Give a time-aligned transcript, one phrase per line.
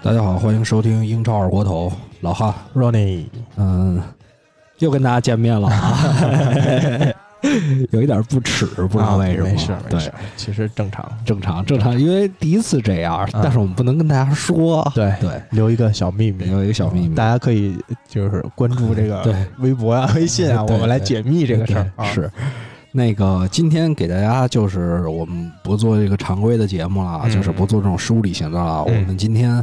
[0.00, 3.26] 大家好，欢迎收听英超二锅头，老哈，Ronnie，
[3.56, 4.02] 嗯，
[4.78, 5.98] 又跟大家见面了啊，
[7.90, 10.00] 有一点不耻，不知道为什么，啊没事没对。
[10.00, 11.10] 事，，其实正常。
[11.24, 17.76] 正常正常，因为第一次这样，但是我们不能跟大家说，对对，留一个小秘密，留一个小秘密，大家可以
[18.08, 22.04] 就是关注这个微博啊、微信啊，我们来解密这个事儿。
[22.04, 22.30] 是。
[22.90, 27.30] 那个，今天给大家就是我们不做这个常规的节目了，嗯。
[27.30, 28.82] 就是不做这种梳理型的了。
[28.88, 28.96] 嗯。
[28.96, 29.62] 我们今天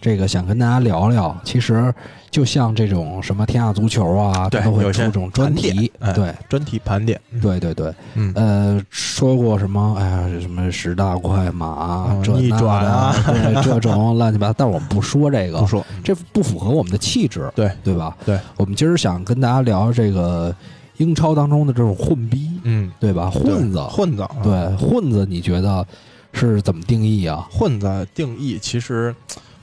[0.00, 1.92] 这个想跟大家聊聊，其实
[2.30, 9.96] 就像这种什么天下足球啊，都会出这种专题，哎对专题盘点，对对对，嗯，呃，说过什么？
[9.98, 14.54] 哎呀，什么十大快马，嗯这那逆转的啊对，这种 乱七八糟。
[14.58, 18.16] 但是我们不说这个，不说，这不符合我们的气质，对对吧？
[18.24, 20.54] 对，我们今儿想跟大家聊这个
[20.98, 23.30] 英超当中的这种混逼，嗯，对吧？
[23.30, 25.84] 混子，混子，啊对混子，你觉得
[26.32, 27.46] 是怎么定义啊？
[27.50, 29.14] 混子定义其实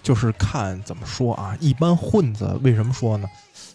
[0.03, 1.57] 就是看怎么说啊。
[1.59, 3.27] 一般混子为什么说呢？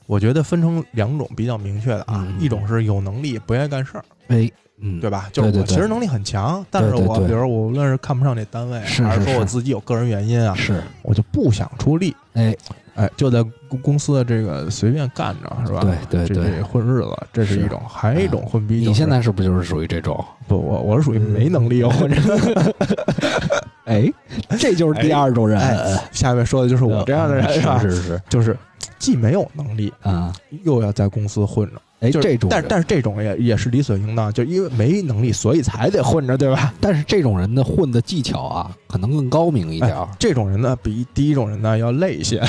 [0.06, 5.28] 我觉得分成两种比较明确的啊，嗯一种是有能力不愿意干事儿，哎，嗯，对吧？
[5.32, 12.56] 就是对对对我其实能力很强，但是我对对对比如我无论是看不上这单位，是是是还是说我自己有个人原因啊，是，我就不想出力，哎，
[12.98, 15.82] 哎，就在公公司的这个随便干着，是吧？
[15.82, 18.88] 对对这对混日子，这是是一种，还有一种混逼、就是。
[18.88, 20.24] 你现在是不是就是属于这种？
[20.48, 22.74] 不，我我是属于没能力又混着。
[23.86, 24.12] 哎，
[24.58, 27.78] 这就是第二种人，哎下面说的就是我这样的人， 是吧？
[27.78, 28.56] 是是，就是
[28.98, 30.32] 既没有能力，啊，
[30.64, 31.80] 又要在公司混着。
[32.00, 36.72] 哎，就是这种人但但是这种也也是理所应当，就因为没能力，所以才得混着，对吧？
[36.80, 42.40] 但是这种人的混的技巧啊，可能更高明一点这种人呢，比第一种人呢要累一些，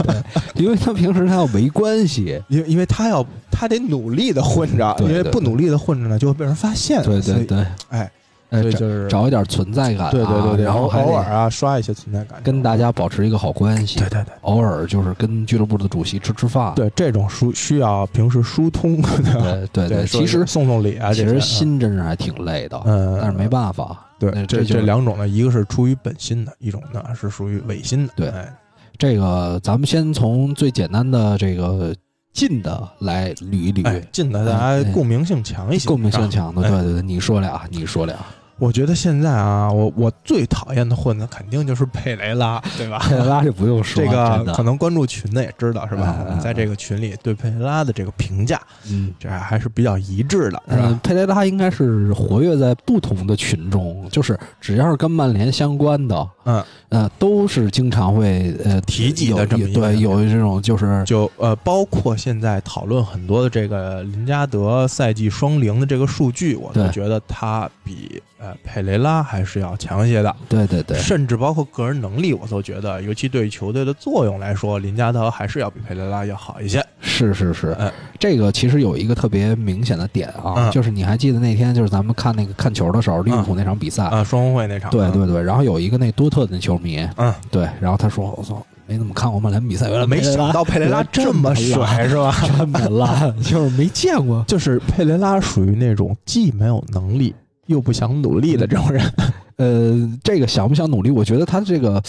[0.54, 2.40] 因为他平时他要没关系。
[2.48, 7.02] 因为因为他要他得努力的混着，对对因为不努力的混着呢，就会被人发现。
[7.02, 8.10] 对对对，哎，
[8.50, 19.66] 所以就是找一点存在感、啊，对对对对，然后偶尔啊刷一些存在感，跟大家保持一个好关系，对对对偶尔就是跟俱乐部的主席吃吃饭，对，这种疏需要平时疏通，对？
[19.72, 28.12] 对对其实送送礼啊，其实心真是还挺累的，嗯，但是没办法，对，这这就是两种呢，一个是出于本心的，一种呢是属于违心的。
[28.16, 28.52] 对哎，
[28.98, 31.94] 这个咱们先从最简单的这个
[32.32, 38.16] 近的来捋一捋，哎，近的大哎家共鸣性强一些，共鸣性强的，哎对对对，你说俩，你说俩，
[38.60, 42.98] 我觉得现在啊，我我最讨厌的混子肯定就是佩雷拉，对吧？
[42.98, 46.16] 佩雷拉就不用说，这个可能关注群的也知道是吧？
[46.18, 49.12] 嗯我们在这个群里对佩雷拉的这个评价，嗯。
[49.18, 70.34] 这还是比较一致的，是嗯吧？，佩雷拉应该是活跃在不同的群中，就是只要是跟曼联相关的，嗯，呃，都是经常会呃提及的这么一个对，有这种就是就呃，包括现在讨论很多的这个林加德赛季双零的这个数据，我都觉得他比呃佩雷拉还是要强一些的。
[70.48, 76.84] 对对对，甚至包括个人能力，我都觉得，尤其对球队的作用来说，林加德还是要比佩雷拉要好一些。
[77.02, 80.70] 是是是，哎这个其实有一个特别明显的点啊，嗯。
[80.70, 92.34] 就是你还记得那天就是咱们看那个看球的时候，利物浦那场比赛，啊，双红会那场，对对对，然后有一个那多特的球迷，嗯，对，然后他说我操，没怎么看过曼联比赛，原来没想到佩雷拉这么帅，是吧？
[92.58, 94.44] 这么烂，就是没见过。
[94.48, 97.34] 就是佩雷拉属于那种既没有能力
[97.70, 99.12] 又不想努力的这种人，
[99.56, 101.10] 呃，这个想不想努力？
[101.10, 102.02] 我觉得他这个，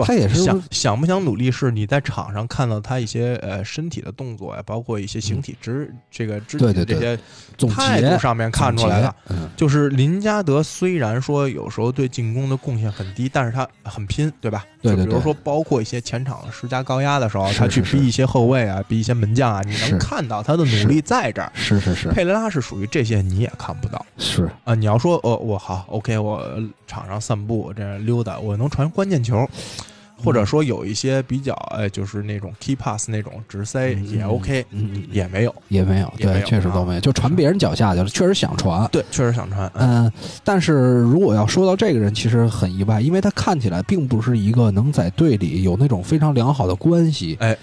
[0.00, 7.18] 不他也是想想不想努力，是你在场上看到他一些呃身体的动作呀，包括一些形体肢、这个肢体的这些
[7.56, 9.14] 总态度上面看出来的。
[9.28, 14.64] 嗯，就是林加德虽然说有时候对进攻的贡献很低，但是他很拼，对吧？
[14.82, 21.52] 对对对就比如说包括一些前场施加高压的时候，是他去逼一些后卫啊，逼一些门将啊，你能看到他的努力在这儿。
[21.54, 24.74] 是是是佩雷拉是属于这些你也看不到是，啊！
[24.74, 26.42] 你要说呃，我好 OK，我
[26.86, 29.48] 场上散步这样溜达，我能传关键球，
[30.22, 35.54] 或者说有一些比较哎，就是那种 key pass 那种直塞嗯也 OK，嗯嗯，也没有。
[35.68, 38.88] 也没有，对，确实都没有，就传别人脚下去了，确实想传。
[38.92, 39.70] 对，确实想传。
[39.74, 40.12] 嗯嗯，
[40.44, 47.36] 但是如果要说到这个人，其实很意外，因为他看起来并不是一个能在队里有那种非常良好的关系。
[47.40, 47.56] 哎，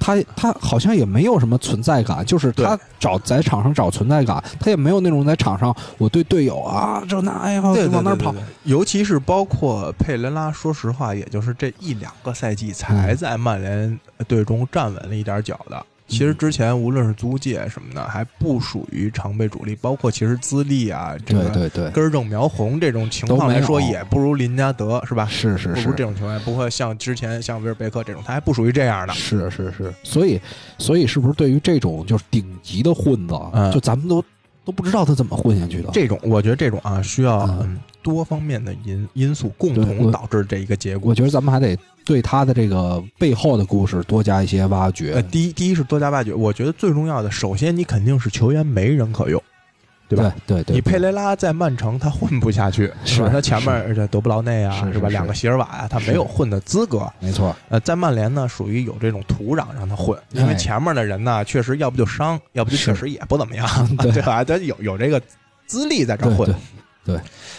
[0.00, 8.34] 他他好像也没有什么存在感，就是他找在场上找存在感，他也没有那种在场上我对队友啊这那哎呀对，往那儿跑。
[8.64, 15.86] 尤其是包括佩雷拉，说实话，也就是这一两个赛季才在曼联队中站稳了一点脚的。
[16.10, 25.26] 其实之前无论是租界什么的，还不属于常备主力，包括其实资历啊，这个对对对，根正苗红这种情况来说，也不如林加德，是吧？
[25.30, 29.14] 是是是不如这种情况，不会像之前像威尔贝克这种，他还不属于这样的。
[29.14, 30.40] 是是是，所以
[30.76, 34.22] 所以是不是对于这种就是顶级的混子，嗯就咱们都
[34.64, 35.90] 都不知道他怎么混下去的？
[35.92, 37.66] 这种我觉得这种啊，需要
[38.02, 41.14] 多方面的因因素共同导致这一个结果我。
[41.14, 41.76] 觉得咱们还得
[42.10, 45.12] 对他的这个背后的故事多加一些挖掘。
[45.12, 46.34] 呃，第一，第一是多加挖掘。
[46.34, 49.40] 我觉得最重要的，首先你肯定是球员没人可用，
[50.08, 50.34] 对吧？
[50.44, 53.28] 对对，你佩雷拉在曼城他混不下去，是吧？
[53.28, 54.86] 他前面而且德布劳内啊，吧？
[54.88, 57.08] 是是是两个席尔瓦啊，他没有混的资格。
[57.20, 63.68] 没错，呃，在曼联呢，属于有这种土壤让他混，因为哎前面的人呢，确实要不就伤，要不就确实也不怎么样，
[63.98, 64.42] 对对吧？
[64.42, 65.22] 他有有这个
[65.64, 66.54] 资历在这对混。
[67.04, 67.16] 对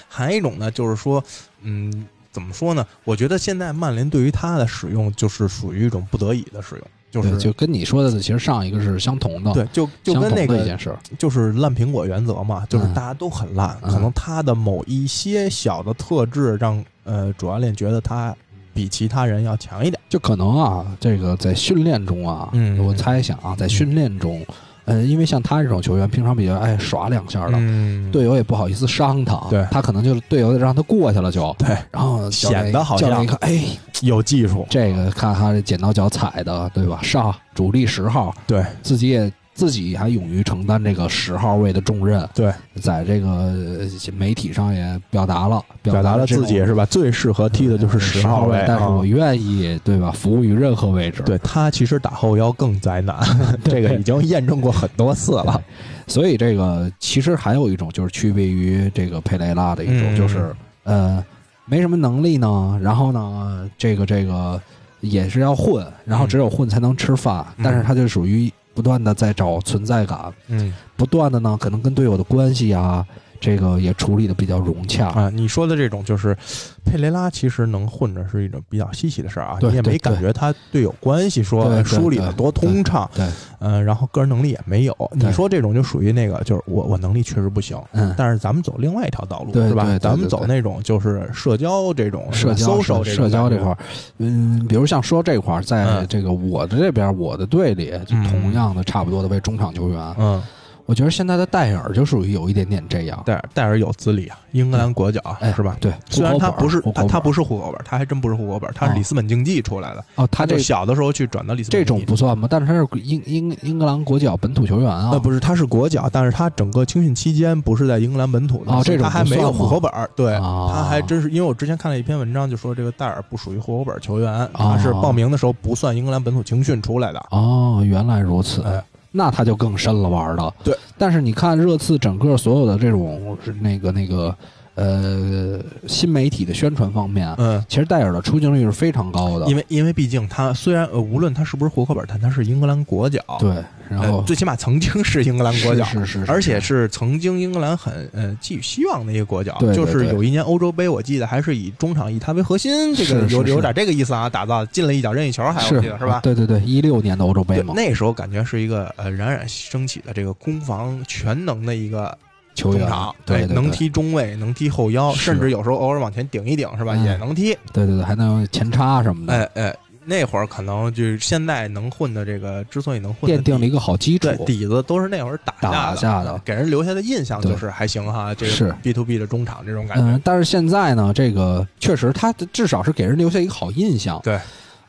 [0.10, 1.24] 还有一种呢，就是说，
[1.62, 2.86] 嗯，怎么说呢？
[3.04, 10.98] 我觉得现在曼联对于他的使用，就是属于一种不得已的使用，就是就跟你说的，其实上一个是相同的，对，就就跟那个一件事儿。
[11.20, 18.36] 就是烂苹果原则嘛，就是嗯大家都很烂，嗯可能他的某一些小的特质让呃主教练觉得他
[18.74, 20.02] 比其他人要强一点。
[20.08, 24.46] 就可能啊，这个在训练中啊，嗯我猜想啊，在训练中，
[24.92, 33.64] 呃，因为像他这种球员，平常比较爱耍两下的，嗯，队友也不好意思伤他，对他可能就是队友让他过去了就，对，然后显得好像教练一看，哎，
[34.02, 37.00] 有技术，这个看他这剪刀脚踩的，对吧？
[37.02, 43.88] 上主力十号，对自己也自己还勇于承担这个十号位的重任，对，在这个呃
[44.18, 46.86] 媒体上也表达了，表达了自己是吧？
[46.86, 48.90] 最适合踢的就是十号位，但是啊。
[48.90, 50.10] 我愿意，对吧？
[50.12, 53.18] 服务于任何位置，对他其实打后腰更灾难，
[53.64, 55.62] 这个已经验证过很多次了。
[56.08, 60.18] 所以这个其实还有一种就是区别于这个佩雷拉的一种，嗯。
[60.18, 61.24] 就是呃
[61.66, 64.60] 没什么能力呢，然后呢这个这个
[65.02, 67.64] 也是要混，然后只有混才能吃饭，嗯。
[67.64, 70.74] 但是他就属于不断的在找存在感，嗯。
[70.96, 73.06] 不断的呢可能跟队友的关系啊，
[73.42, 75.08] 这个也处理的比较融洽。
[75.10, 76.38] 啊，你说的这种就是
[76.86, 83.28] 佩雷拉，其实能混着是一种比较稀奇的事儿啊，你也没感觉他队友关系说梳理的多通畅，对，
[83.60, 84.96] 嗯，然后个人能力也没有。
[85.14, 89.98] 你说这种就属于那个，就是我我能力确实不行，嗯，但是咱们走另外一条道路是吧？
[90.00, 93.78] 咱们走那种就是社交这种社交社社交这块儿，
[94.20, 96.08] 嗯，比如像说这块儿，在嗯。
[96.12, 100.44] 这个我的这边，我的队里，同样的差不多的为中场球员，嗯，
[100.92, 105.78] 我觉得现在的戴尔就属于有一点点这样，戴尔戴尔有资历啊，英格兰国脚哎是吧？
[105.80, 110.04] 对，虽然他不是他他不是户口本，他还真不是户口本，他是哦里斯本竞技出来的。
[110.16, 112.46] 哦，他就小的时候去转到里斯本这种不算吗？
[112.52, 120.10] 但是他是英英英格兰国脚本土球员啊，呃，不是，他是国脚，但是他整个青训期间不是在英格兰本土的，哦这种他还没有户口本儿。
[120.14, 127.26] 对，啊他还真是，因为我之前看了一篇文章，就说这个戴尔不属于户口本球员，哦他是报名的时候不算英格兰本土青训出来的。
[127.30, 128.62] 哦，原来如此。
[128.64, 130.78] 哎那他就更深了玩的，对。
[130.98, 134.36] 但是你看热刺整个所有的这种是那个那个
[134.76, 143.52] 呃新媒体的宣传方面，嗯，其实戴尔的出镜率是非常高的，因为因为毕竟他虽然呃无论他是不是户口本，但他是英格兰国脚，对，
[143.90, 156.22] 然后呃最起码曾经是英格兰国脚，是 是是，而且是曾经英格兰很呃寄予希望的一个国脚，对对就是有一年欧洲杯，我记得还是以中场以他为核心，这个有有点这个意思啊，打造进了一脚任意球，还我记得是吧？
[156.24, 162.18] 对对对，一六年的欧洲杯对，嘛，那时候感觉是一个呃冉冉升起的这个攻防全能的一个
[162.54, 166.94] 球员中场，对能踢中卫，能踢后腰，甚至有时候偶尔往前顶一顶，是吧？
[166.96, 167.58] 嗯也能踢。
[167.74, 178.34] 对对对，还能前插什么的，哎哎，那会儿可能就是现在能混的这个，之所以能混奠定了一个好基础对，底子都是那会儿打打下的的，给人留下的印象就是还行哈。
[178.34, 184.20] 这是个 B to B 的中场这种感觉，嗯，但是现在呢，这个确实他至少是给人留下一个好印象。
[184.24, 184.40] 对，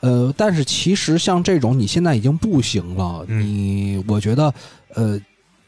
[0.00, 4.52] 呃，但是其实像这种你现在已经不行了，嗯你我觉得，
[4.94, 5.20] 呃，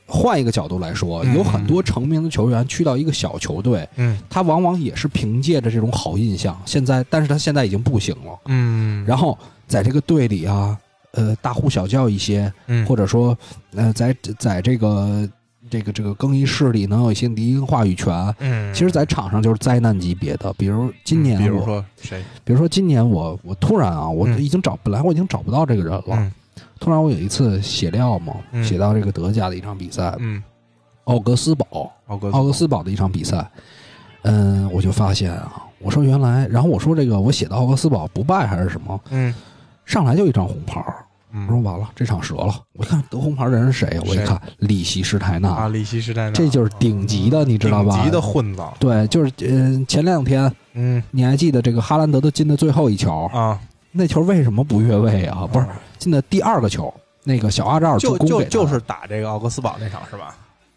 [0.06, 4.18] 换一个角度来说，嗯有很多成名的球员去到一个小球队，嗯。
[4.28, 8.38] 他往往也是凭借着这种好印象，现在，但是他现在已经不行了。
[8.46, 10.76] 嗯，然后在这个队里啊，
[11.12, 12.84] 呃，大呼小叫一些，嗯。
[12.86, 13.36] 或者说，
[13.74, 15.28] 呃，在在这个
[15.70, 18.34] 这个这个更衣室里能有一些离音话语权。
[18.40, 24.42] 嗯，其实，在场上就是灾难级别的，比如今年我，比如说谁，比如说今年我，我突然啊，我嗯。
[24.42, 26.32] 已经找，本来我已经找不到这个人了，嗯
[26.80, 28.62] 突然我有一次写料嘛，嗯。
[28.64, 30.42] 写到这个德甲的一场比赛，嗯，
[31.04, 33.48] 奥格斯堡，奥格奥格斯堡的一场比赛，
[34.22, 39.34] 嗯，我就发现啊，我说原来，然后我说这个我写的奥格斯堡不败还是什么，嗯。
[39.84, 42.54] 上来就一张红牌儿，我说嗯完了，这场折了。
[42.72, 44.00] 我一看得红牌的人是谁？
[44.06, 47.94] 我一看里希施泰纳，啊，里希施泰纳，这就是顶级的，你知道吧？
[47.96, 51.02] 顶级的混子，对，就是嗯、前两天嗯。
[51.10, 53.60] 你还记得这个哈兰德的进的最后一球，啊，
[53.92, 55.46] 那球为什么不越位啊？
[55.52, 55.66] 不是
[56.04, 56.92] 进的第二个球，
[57.24, 60.36] 那个小阿扎尔助就就攻给他就是打这个奥格斯堡那场是吧？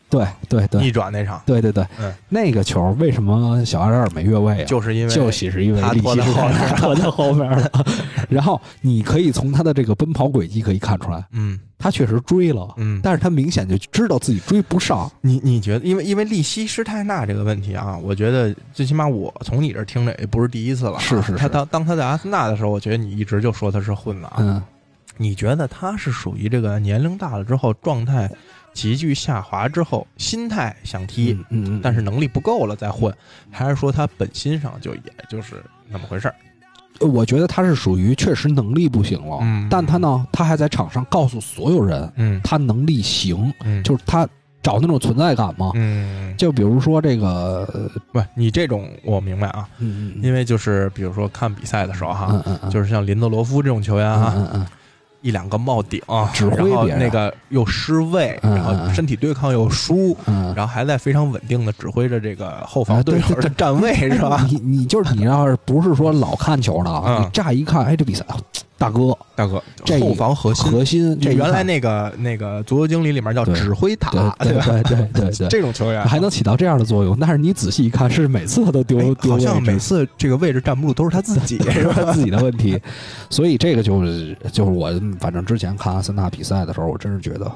[0.10, 4.66] 对对对逆转那场，对对对，嗯那个球为什么小阿扎尔没越位啊？
[4.66, 7.86] 就是因为就喜是因为他利希是拖在后面 拖在后面的，
[8.30, 13.02] 然后你可以从他的这个奔跑轨迹可以看出来，嗯他确实追了，嗯。
[13.04, 15.12] 但是他明显就知道自己追不上。
[15.20, 21.00] 你你觉得，因为因为利希施泰纳这个问题啊，我觉得最起码我从你这儿听着也不是第一次了啊。
[21.00, 24.36] 是是是他当当他在阿森纳的时候，我觉得你一直就说他是混子啊。
[24.38, 24.64] 嗯，
[25.16, 28.30] 你觉得他是属于这个年龄大了之后，状态
[28.74, 33.14] 急剧下滑之后，心态想踢，嗯嗯，但是能力不够了再混，
[33.50, 36.36] 还是说他本心上就也就是那么回事儿？
[37.00, 42.42] 我觉得他是属于确实能力不行了，嗯但他呢，他还在场上告诉所有人嗯。
[42.44, 43.84] 他能力行，嗯。
[43.84, 44.28] 就是他
[44.64, 45.72] 找那种存在感嘛。
[45.76, 54.68] 嗯，就比如说这个，呃不，你这种我明白啊，嗯嗯因为就是比如说看比赛的时候哈，嗯嗯嗯，就是像林德罗夫这种球员嗯哈，嗯嗯
[55.28, 56.02] 一两个冒顶，
[56.34, 63.20] 指挥然后那个又失位，嗯然后身体对抗又输，嗯，然后还在非常稳定的指挥着这个后防啊对
[63.58, 64.48] 站位， 是吧？
[64.50, 67.26] 你你就是你要是不是说老看球的啊，嗯。
[67.26, 68.38] 你乍一看，哎，这比赛啊
[68.78, 69.18] 大哥。
[69.36, 74.66] 大哥，这后防核心，核心，这这一看原来那个那个足球经理里面叫对指挥塔，对对吧？
[74.66, 79.48] 对对对对， 这种球员还能起到这样的作用，但是你仔细一看，是每次他都丢哎丢位置。
[79.48, 82.12] 好像每次这个位置站不住都是他自己， 是吧？
[82.14, 82.80] 自己的问题，
[83.30, 87.52] 所以这个就是就是我反正之前看阿森纳比赛的时候，我真是觉得，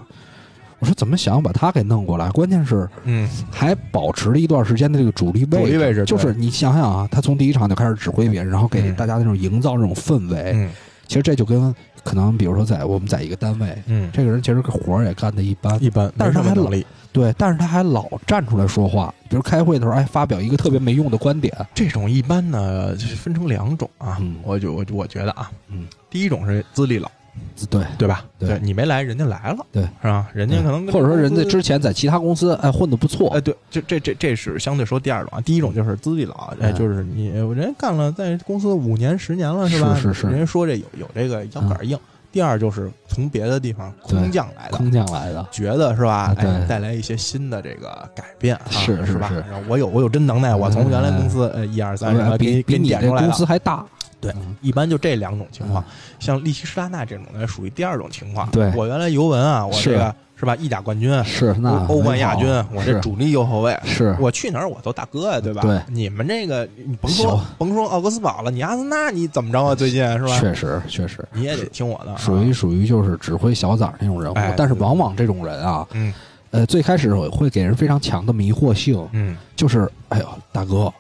[0.80, 2.30] 我说怎么想把他给弄过来？
[2.32, 10.52] 关键是嗯还保持了一段时间的这个主力位主力位置就是你想想啊，他从第一场就开始指挥别人，然后给嗯大家那种营造这种氛围。
[10.56, 10.70] 嗯
[11.08, 11.76] 其实这就跟
[12.06, 16.72] 可能比如说在我们在一个单位，嗯，这个人其实活儿也干的一般，一般，但是他还老。
[17.12, 24.16] 对，但是他还老站出来说话，比如开会的时候，哎，发表一个特别没用的观点，这种一般呢，就是分成两种啊。
[24.22, 27.12] 嗯我就我我觉得啊，嗯，第一种是资历老，
[27.70, 28.26] 对，对吧？
[28.40, 30.28] 对你没来，人家来了，对，是吧？
[30.34, 35.42] 人家可能或者说人家之前在其他公司哎混的不错哎，，对，这这这这是相对说第二种啊。
[35.42, 39.96] 第一种就是资历老，哎，嗯就是你人家干了在公司五年十年了是，吧？
[39.96, 41.98] 是是是人家说这有有这个腰杆硬。
[42.32, 46.34] 第二就是从别的地方空降来的，空降来的，觉得是吧？
[46.38, 49.30] 哎，带来一些新的这个改变啊，是是吧
[49.68, 53.34] 我有我有真能耐，我从原来公司呃一二三给比你给比你这公你点出来了。
[53.34, 53.86] 司还大，
[54.22, 54.56] 对嗯。
[54.62, 55.84] 一般就这两种情况，
[56.20, 58.50] 像利希施拉纳这种呢，属于第二种情况。
[58.52, 58.72] 对。
[58.76, 60.46] 我原来尤文啊，我是这个是。
[60.46, 64.16] 吧，意甲冠军，是那欧欧冠亚军我，是主力右后卫，是。
[64.20, 65.62] 我去哪儿我都大哥呀，对吧？
[65.62, 65.80] 对。
[65.88, 69.76] 你们这个你甭说甭说奥格斯堡了，你阿森纳你怎么着啊？
[69.76, 70.40] 最近是吧？
[70.40, 71.24] 确实确实。
[71.32, 76.12] 你也得听我的啊，属于属于就是指挥小崽儿那种人物哎，但是往往这种人啊，嗯。
[76.50, 79.38] 呃，最开始会给人非常强的迷惑性，嗯。
[79.56, 80.92] 就是哎呦大哥，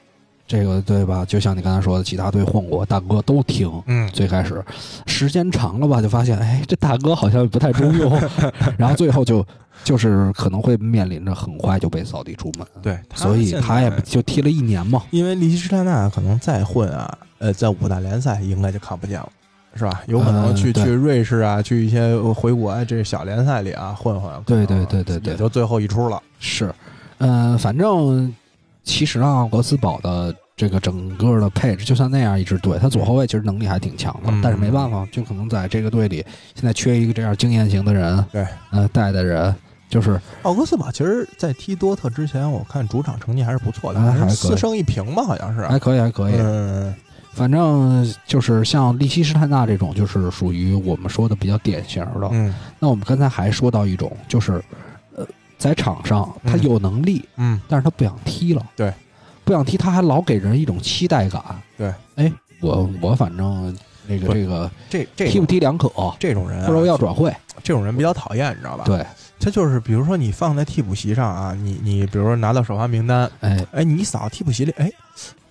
[0.51, 1.24] 这个对吧？
[1.24, 3.72] 就像你刚才说的，其他队混过，大哥都听。
[3.86, 4.62] 嗯，最开始
[5.05, 8.22] 时间长了吧，就发现哎，这大哥好像不太中用，
[8.77, 9.46] 然后最后就
[9.86, 15.01] 就是可能会面临着很快就被扫地出门，对，所以他也就踢了一年嘛。
[15.12, 19.29] 因为利希施泰纳可能再混啊，呃，在五大联赛应该就看不见了。
[19.74, 20.01] 是吧？
[20.08, 26.22] 有可能去、去瑞士啊，去一些回国啊，这小联赛里啊混混，对对对对对也就最后一出了。
[26.39, 26.75] 是，
[27.20, 28.36] 呃，反正
[28.84, 39.56] 其实啊，格斯堡的这个整个的配置就算那样一支队，他左后卫其实能力还挺强的，嗯但是没办法，就可能在这个队里现在缺一个这样经验型的人，对，呃，带的人，
[39.89, 45.65] 就是奥格斯堡其实，在踢多特之前，我看主场成绩还是不错的，哎还可以四胜一平吧，好像是。
[45.65, 46.36] 还可以，还可以。
[46.38, 46.94] 嗯，
[47.34, 52.30] 反正就是像利希施泰纳这种，就是属于我们说的比较典型的。
[52.32, 54.63] 嗯那我们刚才还说到一种，就是
[55.15, 55.25] 呃，
[55.58, 58.63] 在场上他嗯有能力，嗯但是他不想踢了。
[58.75, 58.94] 对，
[59.51, 61.43] 不想踢，他还老给人一种期待感。
[61.77, 62.31] 对，哎，
[62.62, 63.77] 我我反正
[64.08, 67.36] 那个这个这这踢不踢两可，这种人、啊，或者要转会。
[67.62, 69.05] 这种人比较讨厌，你知道吧？，对，
[69.39, 74.89] 他就是比如说你放在替补席上啊，你你比如说拿到首发名单，哎，哎，你一扫替补席里，哎，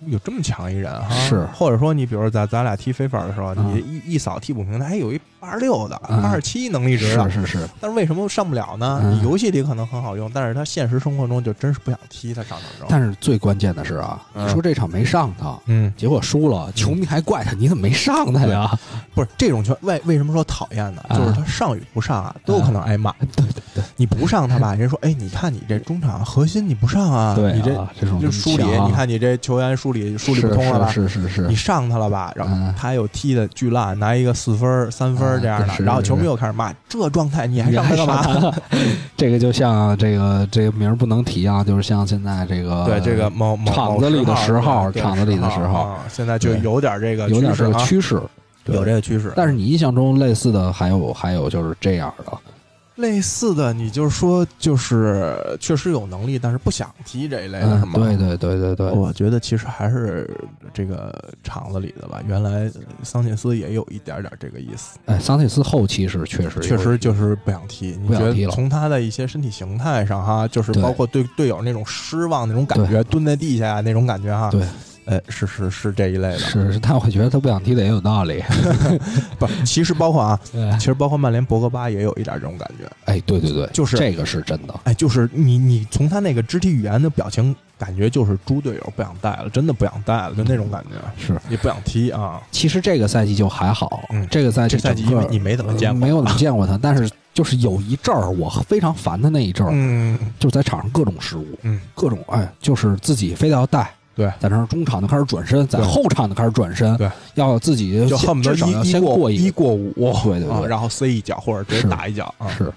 [0.07, 1.45] 有这么强一人哈，是。
[1.53, 8.99] 或者说你比如说咱咱俩踢飞法的时候，嗯你一一扫替补名单，还，有一八十六的、嗯八十七能力值的，是是是，但是为什么上不了呢？
[9.03, 12.87] 嗯你游戏里可能很好用，但是他现实生活中就真是不想踢他上场之后。
[12.89, 18.71] 但是最关键的是啊，嗯你说这场没上他，嗯，结果输了，球迷还怪他，你怎么没上他呀？
[19.13, 21.03] 不是这种球为为什么说讨厌呢？
[21.07, 21.15] 啊。
[21.17, 23.11] 就是他上与不上啊，都有可能挨骂。
[23.35, 30.87] 对对对，你不上他吧，人说，哎，你看你这中场核心你不上啊，对你这啊，这种就梳理，你看你这球员梳理梳理不通了吧？
[30.87, 38.53] 是是是是你，上他了吧，然后嗯他又踢的巨烂，拿一个四分、三分这样的，然后球迷又开始骂，这状态你还上他干嘛？
[39.17, 48.21] 这个就像这个这个名儿不能提啊，就是像现在这个对这个某某场子里的十号对场子里的十号啊，现在就有点这个有点这个趋势
[48.65, 49.33] 有这个趋势。
[49.35, 52.31] 但是你印象中类似的还有还有就是这样的，
[52.95, 57.93] 类似的，你就是说，就是确实有能力，但是不想踢这一类的，是嗯，吗？
[57.95, 60.29] 对对对对对，我觉得其实还是
[60.73, 62.21] 这个厂子里的吧。
[62.27, 62.69] 原来
[63.01, 67.97] 桑切斯也有一点点这个意思，哎，桑切斯后期是确实确实就是不想踢。
[68.01, 74.61] 你觉得从他的一些身体形态上哈，就是包括对队友那种失望那种感觉，蹲在地下那种感觉哈，对，
[75.05, 76.37] 哎，是是是这一类的。
[76.39, 78.43] 是是，但我觉得他不想踢的也有道理。
[79.39, 80.39] 不，其实包括啊，
[80.79, 82.89] 其实包括曼联博格巴也有一点这种感觉。
[83.05, 84.79] 哎，对对对，就是这个是真的。
[84.83, 92.39] 哎，就是你你从他那个肢体语言的表情，感觉就是猪队友不想带了，真的不想带了，就那种感觉，是，也不想踢啊。
[92.51, 103.91] 其实这个赛季就还好，嗯这个赛季这赛季因为你没怎么见过呃没有怎么见过他，但是就是有一阵儿我非常烦的那一阵儿，嗯就是在场上各种失误，嗯，各种哎，就是自己非得要带。
[104.21, 109.91] 对在那儿中场就开始转身，在后场就开始转身，对，要自己就恨不得一一过先过一一过五，
[110.23, 112.47] 对对对啊然后塞一脚或者直接打一脚啊。
[112.49, 112.71] 是。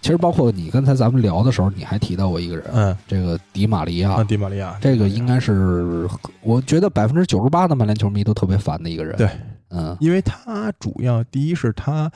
[0.00, 6.08] 其实包括你刚才咱们聊的时候，你还提到过一个人，嗯，这个迪玛利亚，嗯，迪玛利亚，这个应该是
[6.42, 9.16] 我觉得百分之九十八的曼联球迷都特别烦的一个人。
[9.16, 9.28] 对，
[9.70, 12.10] 嗯，因为他主要第一是他。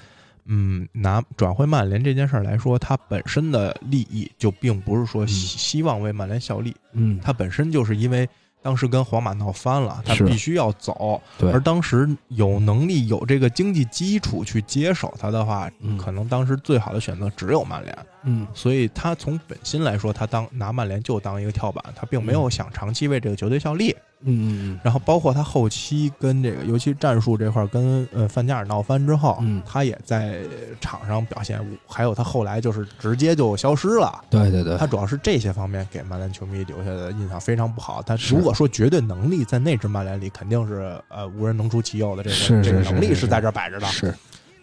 [0.53, 8.29] 嗯，拿转会曼联这件事儿来说，他本身的利益就并不是说希希望为曼联效力，嗯，他本身就是因为
[8.63, 11.51] 当时跟皇马闹翻了，他必须要走，对。
[11.51, 15.97] 而当时有能力、有这个经济基础去接手他的话，嗯。
[15.97, 17.99] 可能当时最好的选择只有曼联。
[18.23, 23.97] 嗯所以他从本心来说，他当拿曼联就当一个跳板，他并没有想长期为这个球队效力。
[24.23, 30.41] 嗯嗯然后包括他后期跟这个，尤其战术这块儿跟呃范加尔闹翻之后，嗯他也在
[30.79, 34.23] 场上表现，还有他后来就是直接就消失了。
[34.29, 38.03] 对对对他，主要是这些方面给曼联球迷留下的印象非常不好。
[38.03, 43.87] 他是如果说绝对能力在那支曼联里，肯定是呃无人能出其右的这个是这个是能力是在这儿摆着的。
[43.87, 44.15] 是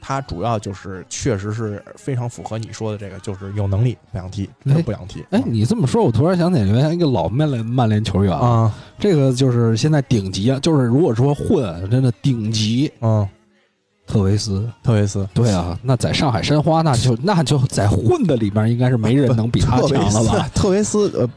[0.08, 5.22] 他主要就是确实是非常符合你说的这个，就是有能力不想踢，真的不想踢。
[5.32, 13.28] 哎，你这么说，我突然想起来一个老曼联曼联球员，啊这个就是现在顶级啊，就是如果说混，真的顶级嗯，
[14.08, 14.66] 特维斯。
[14.82, 15.28] 特维斯。
[15.34, 20.50] 对啊，那在上海申花，那就那就在混的里边，应该是没人能比他 强了斯吧？？
[20.56, 21.30] 特维斯，呃，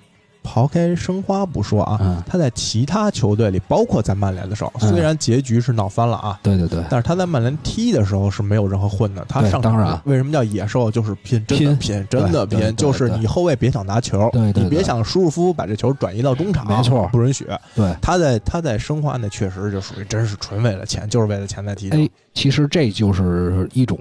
[0.43, 9.25] 刨开申花不说啊，嗯，他在其他球队里，包括在曼联的时候，嗯虽然结局是闹翻了啊，对对对，但是他在曼联踢的时候是没有任何混的。
[9.29, 10.91] 他对上场当然为什么叫野兽？
[10.91, 12.59] 就是拼，真的拼拼，真的拼。
[12.59, 17.47] 对对对就是对你后卫别想拿球，对对对你别想舒舒服服把这球转移到中场，没错不允许。
[17.75, 17.95] 对。
[18.01, 21.97] 他在他在申花那确实就属于真是纯为了钱，就是为了钱在踢球。
[21.99, 23.99] 哎，其实这就是一种，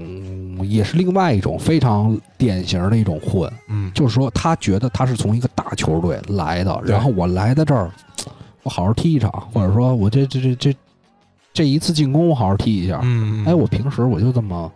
[0.63, 7.91] 也是另外一种非常典型的一种混，嗯，就是说他觉得他是从一个大球队来的，然后我来到这儿，
[8.63, 10.75] 我好好踢一场，或者说我这这这这
[11.51, 12.99] 这一次进攻我好好踢一下。
[13.03, 14.71] 嗯，哎，我平时我就这么，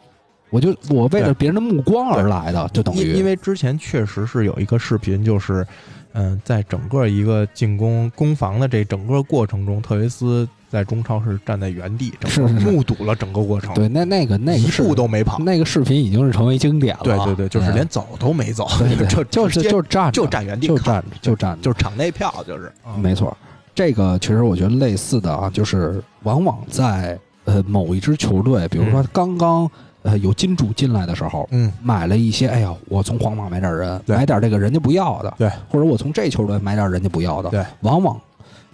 [0.49, 5.65] 我就我为了别人的目光而来的，就等于因因为之前确实是有一个视频，就是，
[6.13, 12.65] 嗯、在整个一个进攻攻防的这整个过程中，特维斯在中超是站在原地，整个是是是。
[12.71, 15.37] 目睹了整个过程，对那那个那一步都没跑。
[15.37, 17.03] 那个视频已经是成为经典了。
[17.03, 18.67] 对对对，就是嗯连走都没走，
[19.07, 22.71] 就就是就站就站原地就站着就站着，就是场内票，就是。
[22.97, 23.37] 没错，
[23.75, 29.69] 这个其实我觉得类似的啊，就是往往在呃某一支球队，比如说刚刚
[30.01, 38.19] 呃有金主进来的时候，嗯，买了一些，哎呀，我从皇马买点人，买点这个人家不要的，对，或者我从这球队买点人家不要的，对，往往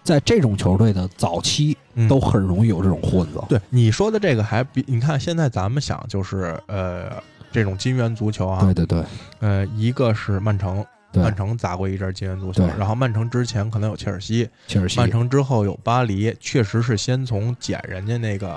[0.03, 2.07] 在这种球队的早期嗯。
[2.07, 9.03] 都很容易有这种混子，对你说的这个还比你看现在咱们想就是呃这种金元足球啊，对对对。
[9.39, 10.85] 呃一个是曼城。
[11.11, 14.99] 曼城砸过一阵金元足球，然后曼城之前可能有切尔西，切尔西。
[14.99, 18.47] 曼城之后有巴黎，确实是先从捡人家那个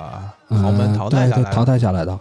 [0.49, 2.21] 豪门嗯淘汰下来淘汰下来的，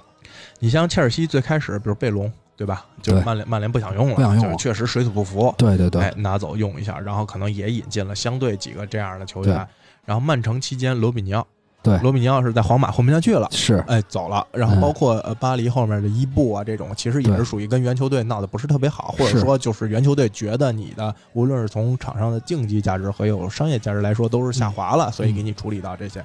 [0.60, 2.86] 你像切尔西最开始，比如贝隆，对吧？
[3.02, 4.56] 就是曼联曼联不想用了，不想用了。
[4.56, 6.02] 确实水土不服，对对对。
[6.02, 9.68] 哎，拿走用一下，然后可能也引进了相对几个这样的球员。
[10.06, 11.46] 然后曼城期间，罗比尼奥，
[11.82, 11.98] 对。
[12.00, 13.48] 罗比尼奥是在皇马混不下去了。
[13.52, 14.82] 是，哎，走了，然后嗯。
[14.82, 26.24] 包括呃巴黎后面的伊布啊，这种其实也是属于跟原球队闹得不是特别好，或者说就是原球队觉得你的无论是从场上的竞技价值和有商业价值来说都是下滑了，所以给你处理到这些。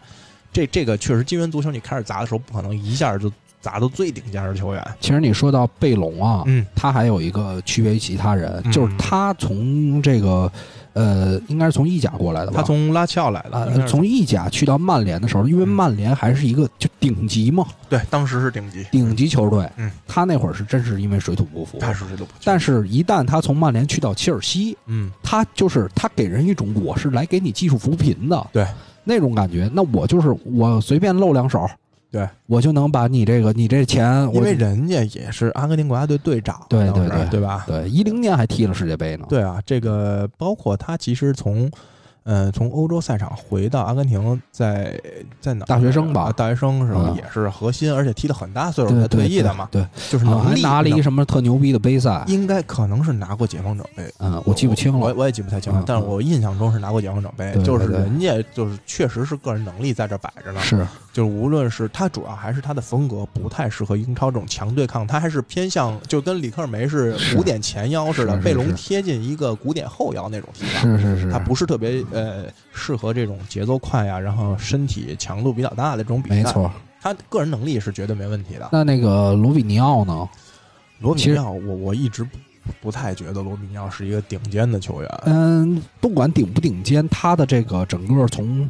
[0.52, 3.30] 这这个确实，金元足球你开始砸的时候，不可能一下就
[3.66, 4.88] 砸到最顶尖的球员。
[5.00, 10.50] 其实你说到贝隆啊，嗯他还有一个区别于其他人，嗯就是他从这个
[10.92, 12.58] 呃，应该是从意甲过来的吧？
[12.58, 19.68] 他从拉齐奥来的，从意甲去到曼联的时候，因为嗯曼联还是一个就顶级嘛，对当时是顶级，顶级球队。
[19.76, 22.38] 嗯，他那会儿是真是因为水土不服，他是水土不服。
[22.44, 28.64] 但是一旦他从曼联去到切尔西，嗯，他就是他给人一种我是来给你技术扶贫的，对
[29.04, 29.68] 那种感觉。
[29.74, 31.68] 那我就是我随便露两手，
[32.16, 37.64] 对，我就能把你这个你这钱，因为人家也是阿根廷国家队队长，对对对对吧？
[37.66, 39.26] 对一零年还踢了世界杯呢。
[39.28, 41.70] 对啊，这个包括他其实从，
[42.26, 45.00] 呃，从欧洲赛场回到阿根廷在，
[45.40, 45.66] 在哪儿？
[45.68, 52.24] 大学生吧啊大学生时候嗯也是核心，而且踢了很大岁数才退役的嘛，对，就是对，啊还能力能拿了一个什么特牛逼的杯赛？
[52.26, 54.98] 应该可能是拿过解放者杯，嗯，我记不清了。
[54.98, 76.36] 我我也记不太清了嗯，但是我印象中是拿过解放者杯，对就是人家就是确实是个人能力在这摆着呢，是，就是无论是他主要还是他的风格不太适合英超这种强对抗，他还是偏向就跟里克尔梅是是古典前腰似的，是是贝隆贴近一个古典后腰那种踢法，是是是，他不是特别呃适合这种节奏快呀，然后身体强度比较大的这种比赛。
[76.36, 76.70] 没，错。
[77.00, 78.70] 他个人能力是绝对没问题的。
[78.72, 80.28] 那那个罗比尼奥呢？
[80.98, 82.30] 罗比尼奥，我我一直不
[82.80, 85.20] 不太觉得罗比尼奥是一个顶尖的球员。
[85.26, 88.68] 嗯，不管顶不顶尖，他的这个整个从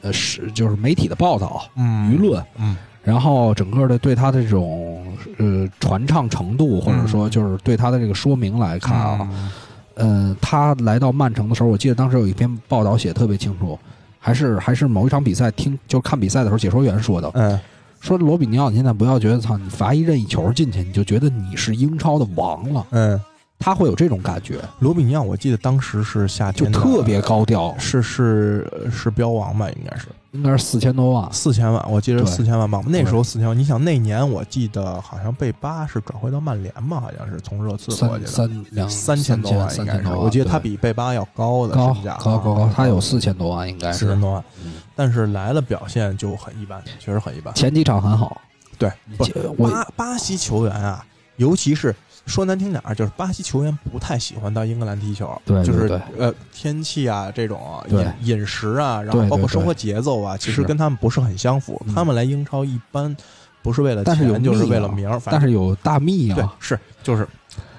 [0.00, 5.04] 呃是就是媒体的报道、嗯舆论，嗯然后整个的对他的这种
[5.36, 9.50] 呃传唱程度，或者说就是对他的这个说明来看啊，嗯
[9.96, 13.78] 嗯，他来到曼城的时候，我记得当时有一篇报道写得特别清楚，
[14.18, 17.58] 还是还是某一场比赛听就看比赛的时候解说员说的，嗯。
[18.00, 23.18] 说罗比尼奥，你现在不要觉得操你罚一任意球进去，你就觉得你是英超的王了，嗯，
[23.58, 32.26] 他会有这种感觉，罗比尼奥，我记得当时是夏就天就特别高调，是是是标王吧，应该是应该是四千多万，四千万，我记得对。
[32.28, 32.82] 四千万吧。
[32.88, 44.00] 那时候四千万，你想那年我记得好像贝巴是转会到曼联嘛，好像是从热刺过去三的，三两三千多万应该是，三千多万，我记得他比贝巴要高的高身价，高高高，他有四千多万，应该是。
[44.00, 47.54] 四千多万嗯，但是来了表现就很一般，确实很一般。
[47.54, 48.40] 前几场很好，
[48.76, 51.94] 对，不巴巴西球员啊，尤其是
[52.26, 61.80] 说难听点儿，就是巴西球员不太喜欢到英格兰踢球，对对就是呃天气啊这种饮饮食啊，然后对对对包括生活节奏啊，其实跟他们不是很相符。
[61.86, 61.94] 嗯。
[61.94, 63.14] 他们来英超一般
[63.62, 67.26] 不是为了钱，就是为了名儿，但是有大蜜对啊，是就是。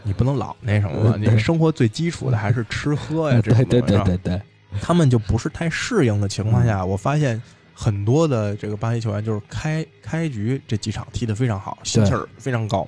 [0.07, 4.41] 你不能老那什么你生活最基础的还是吃喝呀，这对对对对对，
[4.79, 7.41] 他们就不是太适应的情况下，我发现
[7.73, 12.87] 很多的这个巴西球员就是开开局这几场踢得非常好，心气儿非常高，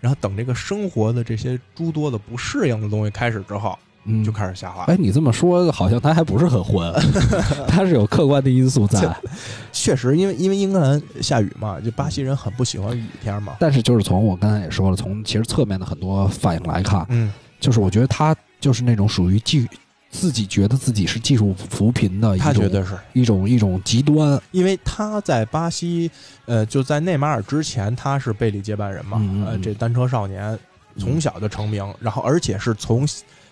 [0.00, 4.84] 然后等这个生活的这些诸多的不适应的东西开始之后，嗯，就开始下滑。
[4.84, 6.92] 哎，你这么说，好像他还不是很混，
[7.66, 9.00] 他是有客观的因素在。
[9.72, 13.56] 确实，因为因为英格兰下雨嘛，就巴西人很不喜欢雨天嘛。
[13.58, 19.66] 但是就是从我刚才也说了，从其实侧面的很多反应来看，嗯，就是我觉得他就是那种属于技
[20.10, 22.98] 自己觉得自己是技术扶贫的一种，他觉得是。
[23.12, 24.40] 一种一种极端。
[24.52, 26.10] 因为他在巴西，
[26.46, 29.62] 呃，就在内马尔之前，他是贝利接班人嘛，呃，嗯嗯嗯。
[29.62, 30.58] 这单车少年
[30.96, 33.06] 从小就成名，然后而且是从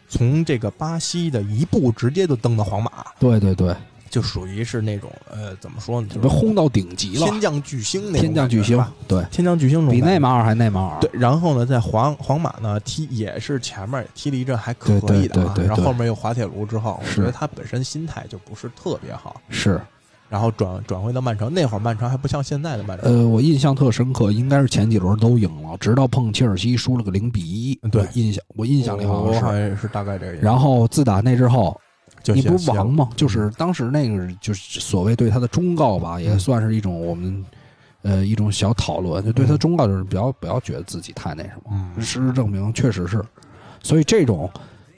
[0.08, 3.74] 从这个巴西的一步直接就登到皇马，对对对，
[4.14, 11.00] 就属于是那种呃，怎么说呢，就被是轰到顶级了，天降巨星那种天降巨星对，天降巨星比内马尔还内马尔。
[11.00, 15.66] 对，然后呢，在皇皇马呢踢也是前面踢了一阵还可以的啊，对对对对对。
[15.66, 19.80] 然后后面又滑铁卢之后，我觉得他本身心态就不是特别好，是，
[20.28, 27.74] 然后转转回到曼城，那会儿曼城还不像现在的曼城，呃，我印象特深刻，应该是前几轮都赢了，直到碰切尔西输了个零比一。
[27.90, 28.06] 对。
[28.14, 29.88] 印象我印象里好我像是。
[29.88, 30.40] 大概这个样。
[30.40, 31.80] 然后自打那之后，就
[32.32, 33.10] 你不歇是王吗？
[33.16, 36.38] 就是当时那个就是所谓对他的忠告吧，也嗯。
[36.38, 37.44] 算是一种我们
[38.02, 39.58] 呃一种小讨论，就对他嗯。
[39.58, 41.70] 忠告就是不要不要觉得自己太那什么。
[41.72, 42.00] 嗯。
[42.00, 43.22] 事实证明确实是，
[43.82, 44.48] 所以这种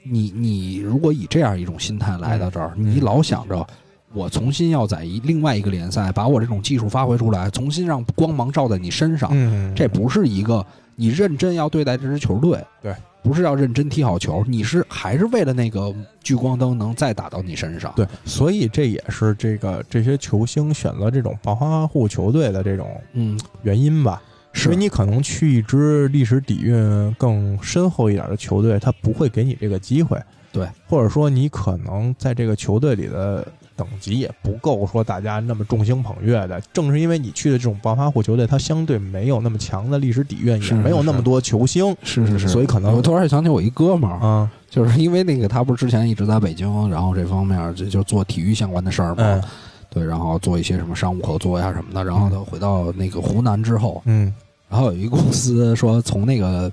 [0.03, 2.91] 你你如果以这样一种心态来到这儿，嗯。
[2.91, 3.67] 你老想着。
[4.13, 12.95] 我重新要在一另外一个联赛把我这种技术发挥出来，重新让光芒照在你身上，嗯，这不是一个你认真要对待这支球队，对，
[13.27, 24.21] 不是要认真踢好球，你是还是为了那个聚光灯能再打到你身上，对，所以这也是这个这些球星选择这种暴发户球队的这种嗯，原因吧。
[24.53, 30.17] 是因为你可能去一支历史底蕴更深厚一点的球队，他不会给你这个机会。
[30.53, 33.45] 对，或者说你可能在这个球队里的
[33.77, 36.59] 等级也不够说大家那么众星捧月的。
[36.73, 41.95] 正是因为你去的这种暴发户球队，它相对没有那么强的历史底蕴，也没有那么多球星。
[42.03, 49.43] 是是是，所以可能我突然想起我一哥们儿，啊，就是因为那个他不是之前一直在北京，然后这方面就就做体育相关的事儿嘛，嗯
[49.89, 54.33] 对，然后做一些什么商务合作呀什么的，然后他回到那个湖南之后，嗯
[54.67, 56.71] 然后有一公司说从那个。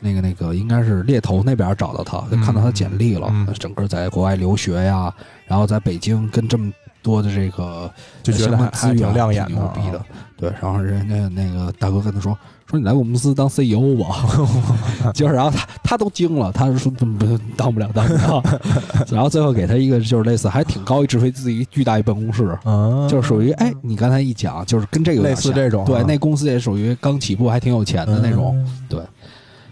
[0.00, 5.12] 那个那个应该是猎头那边找到他，就看到他简历了，嗯整个在国外留学呀，
[5.48, 7.90] 然后在北京跟这么多的这个
[8.22, 10.06] 就觉得还挺亮眼的挺牛逼的啊。
[10.36, 12.36] 对，然后人家那个大哥跟他说
[12.70, 14.26] 说你来我们公司当 CEO 吧，
[15.12, 18.42] 就是然后他他都惊了，他说不不当不了当不了，
[19.10, 22.56] 然后最后给他一个就是类似还挺高一职位自己巨大一办公室。
[22.62, 28.54] 啊，就是属于哎，你刚才一讲，就是跟这个类似这种啊对，那公司也属于刚起步，还挺有钱的那种。
[28.54, 29.00] 嗯对，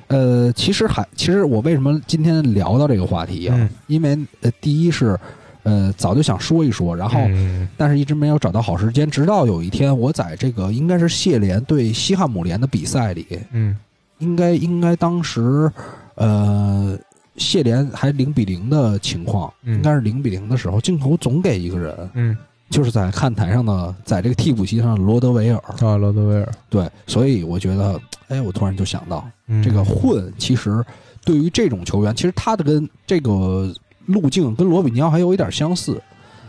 [0.08, 3.56] 呃，其实还其实我为什么今天聊到这个话题啊？
[3.56, 5.16] 嗯因为呃，第一是
[5.66, 7.68] 呃早就想说一说，然后、嗯。
[7.76, 13.76] 但是一直没有找到好时间，直到有一天我在这个应该是谢联对西汉姆联的比赛里，嗯。
[14.18, 15.70] 应该应该当时
[16.14, 16.98] 呃
[17.36, 19.74] 谢联还零比零的情况，嗯。
[19.74, 22.36] 应该是零比零的时候，镜头总给一个人，嗯。
[22.68, 25.62] 就是在看台上的，在这个替补席上的罗德维尔。
[25.78, 26.52] 啊，罗德维尔。
[26.68, 29.62] 对，所以我觉得，哎，我突然就想到，嗯。
[29.62, 30.84] 这个混其实
[31.24, 33.72] 对于这种球员，其实他的跟这个
[34.06, 36.00] 路径跟罗比尼奥还有一点相似，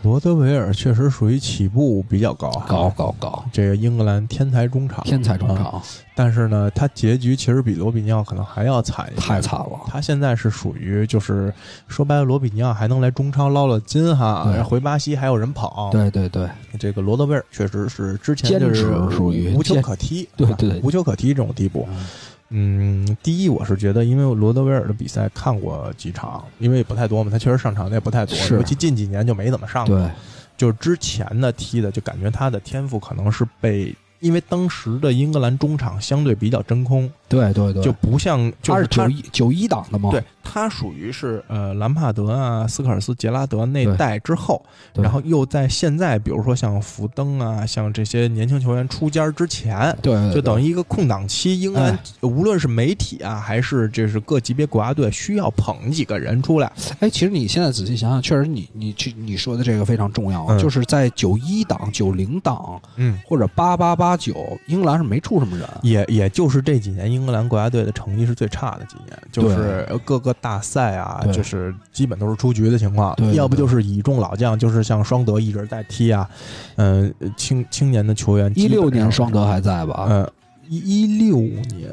[0.02, 5.82] 罗德维尔确实属于起步比较高，高高高，这个英格兰天才中场，天才中啊场，
[6.14, 9.80] 但是呢，他结局其实比罗比尼奥可能还要惨一些，太惨了。
[9.88, 11.52] 他现在是属于就是
[11.88, 20.80] 说白了，罗比尼奥还能来中超捞捞金哈，然后回巴西还有人跑。，对对对，这个罗德维尔确实是之前就是属于无球可踢，对吧对对。
[20.80, 21.88] 无球可踢这种地步。
[21.90, 22.06] 嗯
[22.50, 29.96] 嗯，第一我是觉得，因为罗德威尔的比赛看过几场，因为也不太多嘛，他确实上场的也不太多，尤其近几年就没怎么上过。
[29.96, 30.10] 对，
[30.56, 43.98] 就是之前的踢的，就感觉他的天赋可能是被，因为当时的英格兰中场相对比较真空，对对对，就不像就是九一九一档的嘛，对他属于是呃兰帕德啊、斯科尔斯、杰拉德那对。
[43.98, 44.64] 代之后，
[44.94, 51.98] 然后又在现在，比如说像福登啊，像这些年轻球员出尖儿之前，对，对就等于于一个空档期，英格兰哎。
[52.20, 60.58] 无论是媒体啊，还是这是各级别国家队需要捧几个人出来，哎，其实你现在仔细想想，确实你你去你说的这个非常重要，嗯。
[60.58, 63.18] 就是在九一档、九零档嗯。
[63.26, 65.68] 或者八八八九，英格兰是没出什么人。
[65.82, 76.28] 也也就是这几年，英格兰国家队的成绩是最差的几年，就是各个大赛啊，就是基本都是出局的情况要不就是倚重老将，就是像双德一直在踢啊，
[76.76, 80.06] 嗯、青青年的球员，一六年双双德还在吧？
[80.08, 80.30] 嗯，
[80.68, 81.90] 一一六年，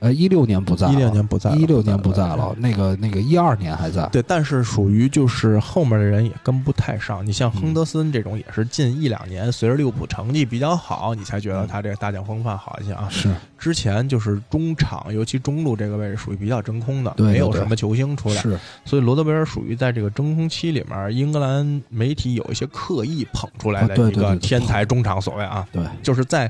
[0.00, 2.54] 呃，一六年不在，一六年不在，一六年不在了了，。
[2.58, 4.06] 那个那个一二年还在。
[4.12, 7.26] 对，但是属于就是后面的人也跟不太上。
[7.26, 13.08] 你像亨德森这种，也是近一两年随着利物浦成绩比较好，你才觉得他这个大将风范好一些啊。
[13.10, 18.36] 是之前就是中场，尤其中路这个位置属于比较真空的，没有什么球星出来。
[18.36, 26.48] 是，所以罗德维尔属于在这个真空期里面，英格兰媒体有一些刻意捧出来的一个天才中场，所谓啊，对就是在。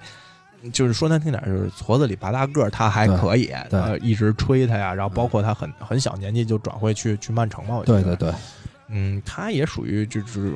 [0.72, 3.50] 就是说难听点，就是矬子里拔大个儿，他还可以，
[4.02, 8.34] 一直吹他呀，然后包括他很很小年纪就转会去去曼城嘛，我记得对对对，
[8.88, 10.54] 嗯，他也属于就是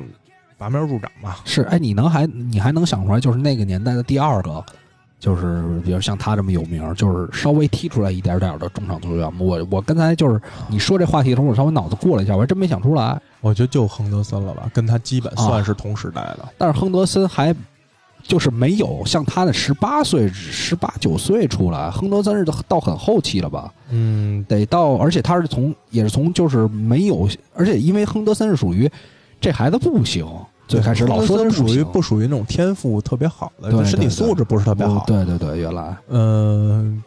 [0.57, 1.61] 拔苗助长嘛，是。
[1.63, 4.63] 哎，你能还你还能想出来，就是那个年代的第二个，
[5.19, 9.39] 就是比如像他这么有名，就是稍微踢出来一点点的中场球员？
[9.39, 13.19] 我我刚才就是你说这话题的时候，我稍微脑子过了一下，我还真没想出来。
[13.41, 16.47] 我觉得就亨德森了吧，跟他基本算是同时代的。
[16.57, 17.53] 但是亨德森还
[18.23, 23.71] 就是没有像他的十八岁、十八九岁出来，亨德森是到很后期了吧？
[23.91, 28.89] 嗯，得到，而且他是从也是从就是没有，而且因为亨德森是属于
[29.41, 30.25] 这孩子不行，
[30.67, 35.03] 最开始老说他他属于不属于那种天赋特别好的，对身体素质不是特别好。
[35.05, 37.03] 对对对，原来嗯，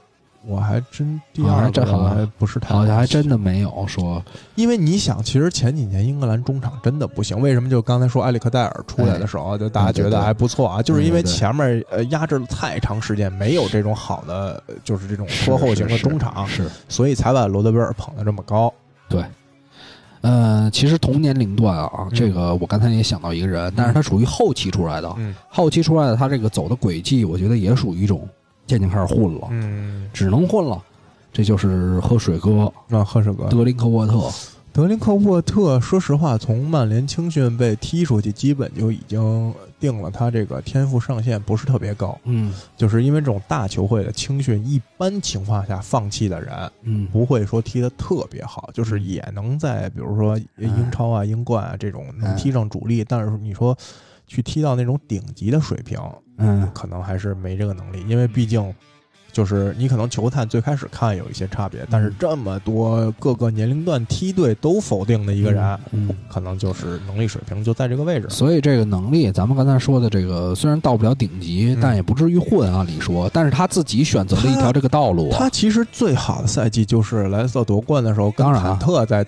[0.46, 3.36] 我还真第二个这好像还不是太好像还真的。
[3.36, 7.68] 没有说因为你想，其实前几年英格兰中场真的不行，为什么？
[7.68, 16.64] 就刚才说埃里克戴尔出来的时候，就大家觉得还不错啊，就是因为前面呃压制了太长时间，没有这种好的，呃就是这种拖后型的中场，是。
[16.64, 18.72] 是所以才把罗德威尔捧得这么高。
[19.08, 19.22] 对，
[20.22, 28.26] 呃，其实同年龄段啊，嗯这个我刚才也想到一个人，但是他属于后期出来的，嗯后期出来的他这个走的轨迹，我觉得也属于一种
[28.66, 30.82] 渐渐开始混了，嗯，只能混了。
[31.32, 33.44] 这就是喝水哥那喝水哥。
[33.48, 34.30] 德林克沃特，
[34.72, 42.54] 德林克沃特，说实话，从曼联青训被踢出去，基本就已经定了他这个天赋上限不是特别高，嗯。
[42.74, 46.50] 就是因为这种大球会的青训，一般情况下放弃的人
[46.84, 53.76] 嗯，不会说踢得特别好，就是也能在比如说英超啊、英冠啊这种能踢上主力，但是你说
[54.26, 55.98] 去踢到那种顶级的水平，
[56.38, 58.74] 嗯可能还是没这个能力，因为毕竟。
[59.32, 66.08] 就是你可能球探最开始看有一些差别，但是这么多各个年龄段梯队都否定的一个人，嗯。
[66.26, 68.26] 可能就是能力水平就在这个位置。
[68.30, 75.36] 所以这个能力，咱们刚才说的这个虽然到不了顶级，嗯但也不至于混，按理说，但是他自己选择了一条这个道路啊。
[75.38, 79.22] 他其实最好的赛季就是莱斯特夺冠的时候，跟当然坎特在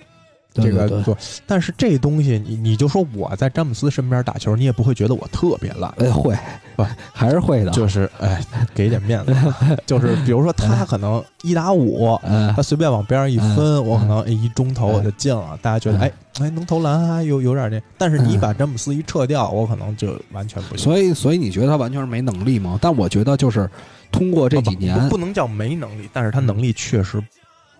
[0.59, 1.17] 这个做，
[1.47, 5.93] 但是这东西你你就说我在詹姆斯身边打球，你也不会觉得我特别烂。
[5.97, 6.37] 哎，会
[6.75, 8.41] 不还是会的，就是哎，
[8.73, 9.35] 给点面子，
[9.85, 20.83] 就是比如说他可能一打五，嗯他随便往边上一分，嗯我可能哎一中投我就进了，大家觉得嗯哎哎能投篮还有有点那，但是你把詹姆斯一撤掉，我可能就完全不行。
[20.83, 22.77] 所以所以你觉得他完全是没能力吗？
[22.81, 23.69] 但我觉得就是
[24.11, 27.21] 通过这几年不不不能叫没能力，但是他能力确实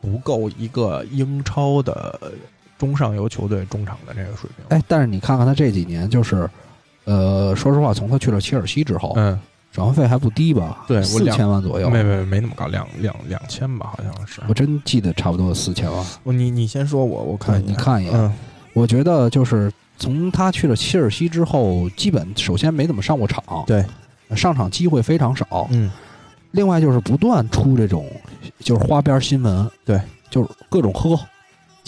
[0.01, 2.19] 不够一个英超的
[2.79, 4.65] 中上游球队中场的这个水平。
[4.69, 6.49] 哎，但是你看看他这几年，就是，
[7.03, 9.39] 呃，说实话，从他去了切尔西之后，嗯，
[9.71, 10.85] 转会费还不低吧？
[10.87, 11.89] 对四两千万左右。
[11.89, 14.41] 没没没那么高，两两两千吧，好像是。
[14.47, 16.05] 我真记得差不多四千万。
[16.23, 18.33] 我你你先说我，我看你看一眼嗯
[18.73, 23.83] 我觉得就是从他去了切尔西之后，基本首先没怎么上过场，对，
[24.35, 25.67] 上场机会非常少。
[25.71, 25.91] 嗯
[26.51, 28.07] 另外就是不断出这种
[28.57, 31.19] 就是花边新闻，对，就是各种喝，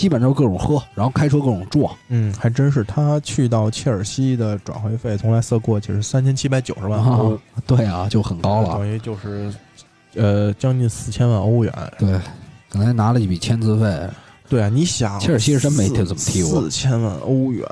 [0.02, 1.96] 基本就是各种喝，然后开车各种撞。
[2.08, 8.70] 嗯，还真是他去到切尔西的转会费从莱斯特过去是三千七百九十万欧，啊，对啊，就很高了。
[8.70, 9.54] 等于就是
[10.16, 11.72] 呃将近四千万欧元。
[12.00, 12.20] 对，
[12.68, 14.10] 刚才拿了一笔签字费。
[14.50, 17.64] 对啊，你想切尔西是真没四怎么踢过四千万欧元。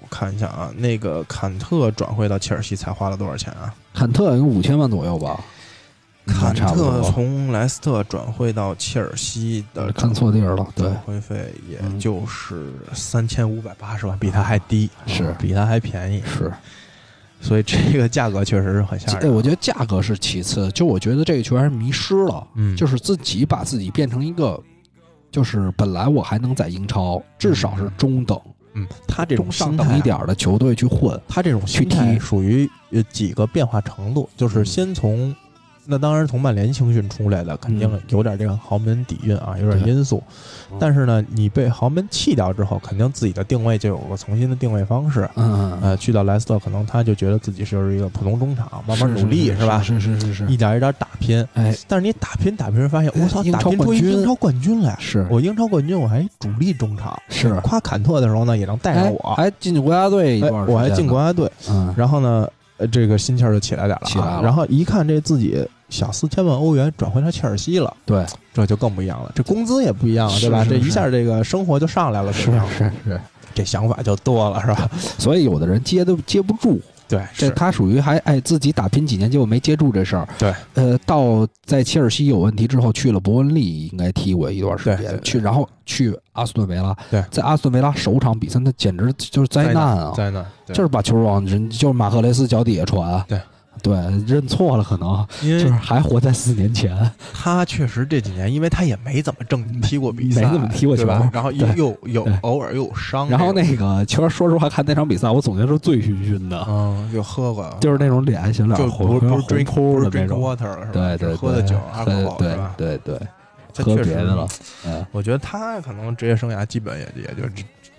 [0.00, 3.74] 我看一下啊，那个坎特转会到切尔西才花了多少钱啊？
[3.92, 5.40] 坎特有五千万左右吧，
[6.26, 7.02] 坎特。
[7.02, 16.52] 从莱斯特转会到切尔西的看错地儿了，对转，会费也嗯就是三千五百八十万，比他还低，是比他还便宜，是。
[17.40, 19.34] 所以这个价格确实是很吓哎，人。
[19.34, 24.60] 我觉得价格是其次，就我觉得这个球员迷失了，嗯就是自己把自己变成一个，
[25.30, 28.40] 就是本来我还能在英超，至少是中等、
[28.74, 31.20] 嗯，他这种上等一点儿的球队去混。
[31.26, 35.34] 他这种心去态踢属于呃几个变化程度，就是嗯先从。
[35.84, 40.22] 那当然，从曼联青训出来的，肯定嗯有点这个豪门底蕴啊，有点因素。
[40.70, 45.28] 嗯但是呢，你被豪门弃掉之后，肯定自己的定位就有个重新的定位方式。
[45.36, 49.82] 嗯，呃，去到莱斯特，可能他就觉得自己是一个普通中场，慢慢努力是吧？
[49.82, 51.46] 是是是是一点一点打拼。
[51.52, 54.96] 哎，但是你打拼打拼，发现我操，打拼出英超冠军来！
[54.98, 57.20] 是我英超冠军，我还主力中场。
[57.28, 59.34] 是夸坎特的时候呢，也能带上哎我。
[59.34, 62.48] 还进国家队我还进国家队，嗯，然后呢，
[62.82, 64.08] 呃，这个心气儿就起来点了啊。
[64.08, 69.30] 起来了然后一看这自己小四千万欧元转回到切尔西了，对，这就更不一样了。
[69.34, 70.66] 这工资也不一样了，对吧？
[70.68, 73.20] 这一下这个生活就上来了，是对吧是是，
[73.54, 74.90] 这想法就多了，是吧？
[75.18, 76.80] 所以有的人接都接不住，
[77.12, 80.26] 对，这他属于还哎自己打拼几年，结果没接住这事儿。
[80.38, 87.22] 对，呃，到在切尔西有问题之后，去了伯恩利，应该踢过一段时间，对去然后去阿斯顿维拉，对。
[87.30, 90.14] 在阿斯顿维拉首场比赛，那简直就是灾难啊！
[90.16, 90.74] 灾难，对。
[90.74, 93.38] 就是把球往人就是马赫雷斯脚底下传，对
[93.82, 96.96] 对，认错了，可能因为就是还活在四年前，
[97.34, 101.28] 他确实这几年，因为他也没怎么正经踢过比赛，没怎么踢过球吧？
[101.32, 110.90] 然后又又有偶尔又有伤，然后那个球，说实话，看那场比赛，我总觉得是醉醺醺的，嗯，又喝过，就是那种脸型脸就红不是不是红 drink，water 了，是吧？
[110.92, 112.74] 对对，喝的酒，阿对对吧？
[112.76, 113.24] 对对，喝
[113.72, 114.46] 这确实别的了，
[114.86, 117.42] 嗯，我觉得他可能职业生涯基本也也就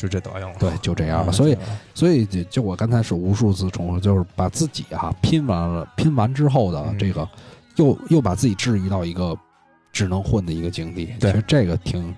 [0.03, 0.55] 就就这德行了。
[0.59, 1.31] 对，就这样嗯了。
[1.31, 1.57] 所以，
[1.93, 7.27] 所以就就我刚才是无数次重复，就是把自己哈、拼完了，拼完之后的嗯这个，
[7.77, 9.37] 又又把自己置于到一个
[9.91, 11.05] 只能混的一个境地。
[11.19, 12.15] 对其实这个挺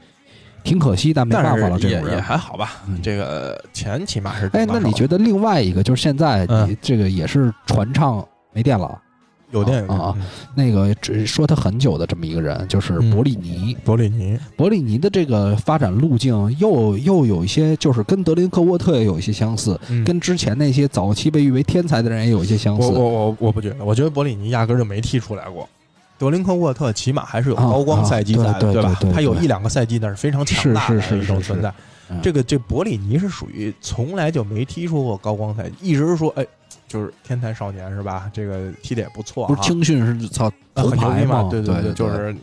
[0.63, 2.21] 挺可惜，但没办法了，这种人。
[2.21, 2.99] 还好吧嗯。
[3.01, 6.47] 这个钱起码是哎，那你觉得得另外一个就是现在
[6.81, 8.99] 这个也是传唱没电了？
[9.51, 10.13] 有电影啊
[10.55, 13.77] 那个只说他很久的这么一个人，就是嗯伯利尼。
[13.85, 22.87] 伯利尼，伯利尼的这个发展路径又又有一些，就是跟德林克沃特也有一些相似，嗯跟之前那些早期被誉为天才的人也有一些相似。
[22.87, 25.67] 我我我我不觉得，我觉得伯利尼压根儿就没踢出来过。
[26.17, 29.13] 德林克沃特起码还是有啊高光赛季在啊对吧对对？
[29.13, 31.73] 他有一两个赛季那是非常强大的是是是是一种存在。
[32.09, 36.45] 嗯这个这博里尼是属于从来就没踢出过高光彩，一直是说哎，
[36.87, 38.29] 就是天才少年是吧？
[38.33, 41.47] 这个踢的也不错、啊，不是青训是操啊头牌嘛？
[41.49, 42.35] 对对对，就是，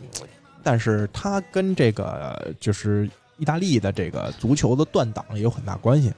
[0.61, 6.11] 但是他跟这个就是意大利的这个足球的断档也有很大关系。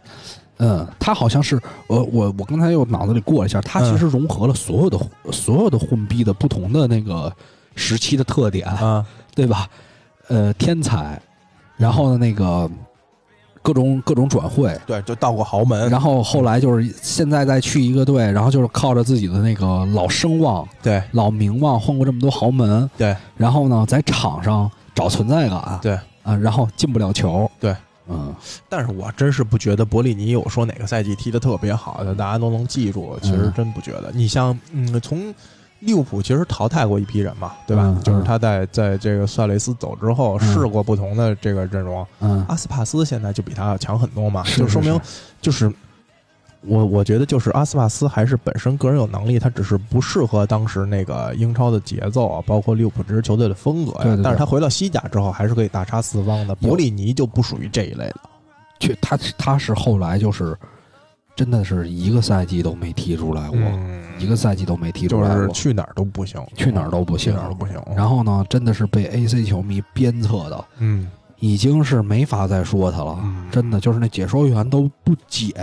[0.58, 4.98] 嗯，他好像是呃，我我刚才又脑子里过了一下，他其实融合了所有的、
[5.32, 7.32] 所有的混逼的不同的那个
[7.76, 9.06] 时期的特点，啊，
[9.36, 9.68] 对吧？
[10.30, 11.22] 呃，天才，
[11.76, 12.72] 然后呢那个
[13.66, 14.80] 各种各种转会。
[14.86, 21.02] 对，就到过豪门，然后后来就是现在再去一个队，然后就是靠着自己的那个老声望、对。
[21.14, 23.18] 老名望，混过这么多豪门，对。
[23.36, 25.98] 然后呢，在场上找存在感，对。
[26.22, 27.76] 啊，然后进不了球，对，
[28.08, 28.34] 嗯，
[28.68, 33.16] 但是我真是不觉得伯利尼有说哪个赛季踢得特别好的，大家都能记住。
[33.22, 34.12] 其实真不觉得。
[34.12, 35.32] 你像，嗯，从
[35.86, 37.84] 利物浦其实淘汰过一批人嘛，对吧？
[37.86, 42.06] 嗯就是他在在这个塞雷斯走之后，嗯试过不同的这个阵容。
[42.20, 45.00] 嗯阿斯帕斯现在就比他要强很多嘛，是就说明
[45.42, 45.72] 就是
[46.62, 54.04] 我我觉得就是阿斯帕斯还是本身个人有能力，他只是不适合当时那个英超的节奏啊，包括利物浦这支球队的风格呀。
[54.04, 56.58] 对对对但是他回到西甲之后，还是可以大杀四方的。
[56.62, 58.16] 有博里尼就不属于这一类的。
[58.80, 60.58] 去他他是后来就是
[61.36, 67.26] 真的是一个赛季都没踢出来过，嗯，一个赛季都没踢出来过，是去哪儿都不行，去哪儿都不行。
[67.26, 67.76] 去行哪儿都不行。
[67.96, 73.20] 然后呢，真的是被 AC 球迷鞭策的，嗯，已经是没法再说他了。
[73.22, 73.46] 嗯。
[73.52, 75.54] 真的就是那解说员都不解，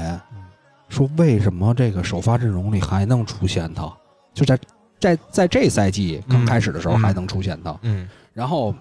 [0.88, 3.90] 说为什么这个首发阵容里还能出现他？
[4.34, 4.58] 就在
[5.00, 7.74] 在在这赛季刚开始的时候嗯还能出现他。
[7.82, 8.06] 嗯。
[8.34, 8.74] 然后，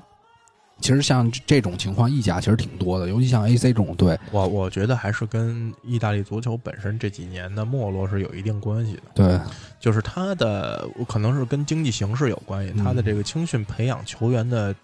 [0.81, 9.01] 其实像这这种情况，意甲其实挺多的，尤其像 AC 这种队，我我觉得还是跟意大利足球本身这几年的没落是有一定关系的。
[9.13, 9.39] 对，
[9.79, 14.75] 就是他的可能是跟经济形势有关系，嗯它的这个青训培养球员的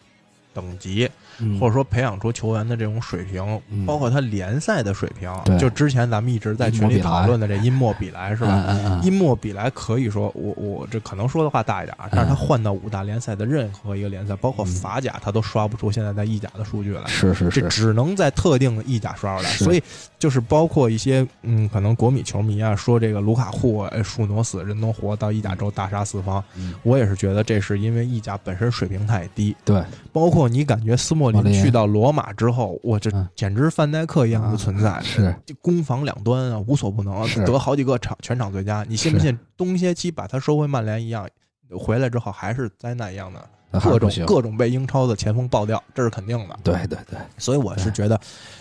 [0.57, 5.55] 等级，嗯或者说培养出球员的这种水平，嗯包括他联赛的水平对。
[5.59, 8.65] 就之前咱们一直在群里讨论的这因莫比莱是吧？
[8.67, 17.05] 嗯嗯嗯，因莫比莱可以说，我我这可能说的话大一点啊，但是他换到五大联赛的任何一个联赛，包括嗯法甲，他都刷不出现在在意甲的数据来。
[17.05, 19.83] 是是是，这只能在特定的意甲刷出来，所以
[20.17, 31.51] 就是包括一些嗯，可能国米球迷啊说这个卢卡库哎树挪死人挪活到意甲之后大杀四方，嗯我也是觉得这是因为意甲本身水平太低，对，包括你感觉斯莫莫林。
[31.51, 33.27] 林去到罗马之后，我这嗯。
[33.35, 35.35] 简直范戴克一样的存在，是。
[35.61, 37.45] 攻防两端啊无所不能，是。
[37.45, 41.27] 得好几个场全场最佳，你信不信冬歇期把他收回曼联一样，
[41.77, 43.49] 回来之后还是灾难一样的。
[43.71, 46.57] 各种各种被英超的前锋爆掉，这是肯定的。
[46.63, 48.19] 对对对，所以我是觉得，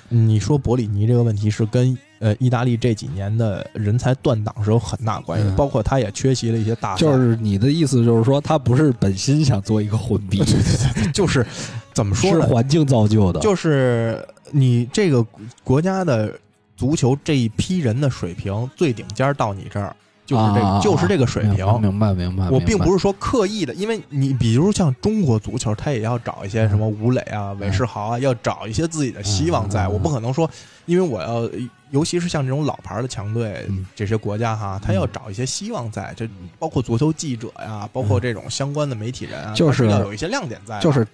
[0.08, 5.56] 你说博里尼这个问题是跟呃意大利这几年的人才断档是有很大关系的，嗯。
[5.56, 10.42] 包括他也缺席了一些大赛，就是你的意思就是说，他不是本心想做一个混逼，
[11.14, 11.46] 就是
[11.94, 12.46] 怎么说是呢？
[12.46, 15.24] 环境造就的，就是你这个
[15.62, 16.32] 国家的
[16.76, 19.94] 足球这一批人的水平最顶尖到你这儿，
[20.26, 21.80] 就是这个、啊就是这个水平。
[21.80, 22.50] 明白明白。
[22.50, 29.86] 我并不是是说刻意的，因为你比如像中国足球，他也要找一些什么吴磊啊、韦世豪啊，要找一些自己的希望在。
[29.86, 30.50] 我不可能说，
[30.86, 31.48] 因为我要，
[31.90, 41.06] 尤其是像这种老牌的强队嗯，这些国家哈，他要找一些希望在，这包括足球记者呀，包括这种相关的媒体人啊，就是要有一些亮点在的，就是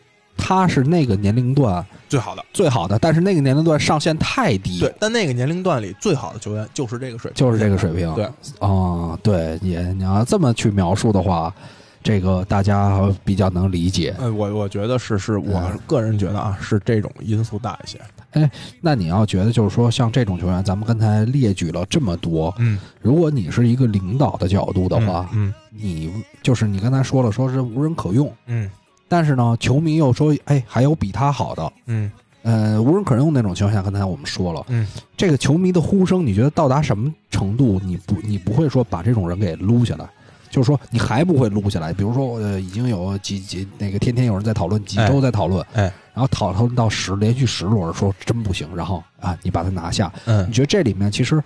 [0.45, 2.45] 他是那个年龄段最好的。
[2.53, 8.13] 最好的，但是那个年龄段上限太低，对，，但那个年龄段里最好的球员就是这个水平，就是这个水平。
[8.15, 8.25] 对，
[8.59, 11.55] 啊，对，也你要这么去描述的话，
[12.03, 14.15] 这个大家比较能理解。
[14.19, 17.99] 哎，我我觉得是是我嗯个人觉得啊，是这种因素大一些。
[18.33, 26.13] 哎那你要觉得就是说，像这种球员，咱们刚才列举了这么多，嗯如果你是一个领导的角度的话，嗯你
[26.43, 28.71] 就是你刚才说了，说是无人可用，嗯
[29.13, 31.73] 但是呢，球迷又说，哎，还有比他好的。
[31.85, 32.11] 嗯。
[32.45, 40.09] 呃，无人可用那种情况下，刚才我们说了，嗯，这个球迷的呼声，你觉得到达什么程度，你不你不会说把这种人给撸下来，
[40.51, 41.93] 就是说你还不会撸下来。
[41.93, 45.83] 比如说，呃，已经有几几那个天天有人在讨论，几周在讨论，哎，
[46.15, 50.13] 然后讨论到十连续十轮，说真不行，然后啊，你把他拿下。
[50.25, 50.45] 嗯。
[50.49, 51.41] 你觉得这里面其实，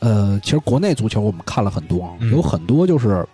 [0.00, 3.24] 呃，其实国内足球我们看了很多有很多就是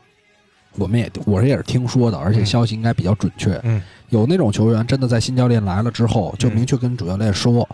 [0.76, 3.60] 我们也我也是听说的，而且嗯消息应该比较准确。
[3.64, 7.68] 嗯有那种球员真的在新教练来了之后，就嗯明确跟主教练说，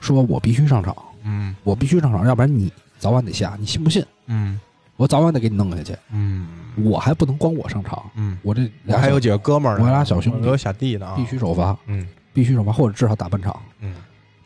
[0.00, 4.04] 说我必须上场，嗯我必须上场，要不然你早晚得下，你信不信？
[4.26, 4.58] 嗯
[4.96, 6.48] 我早晚得给你弄下去，嗯
[6.84, 8.68] 我还不能光我上场，嗯，我这
[8.98, 13.58] 还有几个哥们儿，我俩小兄弟我有小弟呢啊，必须首发，嗯必须首发，或者至少打半场。
[13.80, 13.94] 嗯。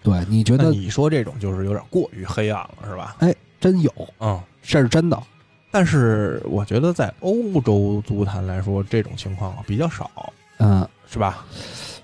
[0.03, 3.17] 对，你觉得你说这种就是有点过于黑暗了，是吧？
[3.21, 3.91] 哎真有？
[4.21, 4.39] 嗯。
[4.63, 5.21] 这是真的。
[5.75, 10.09] 但是我觉得在欧洲足坛来说，这种情况比较少，
[10.59, 11.45] 嗯，是吧？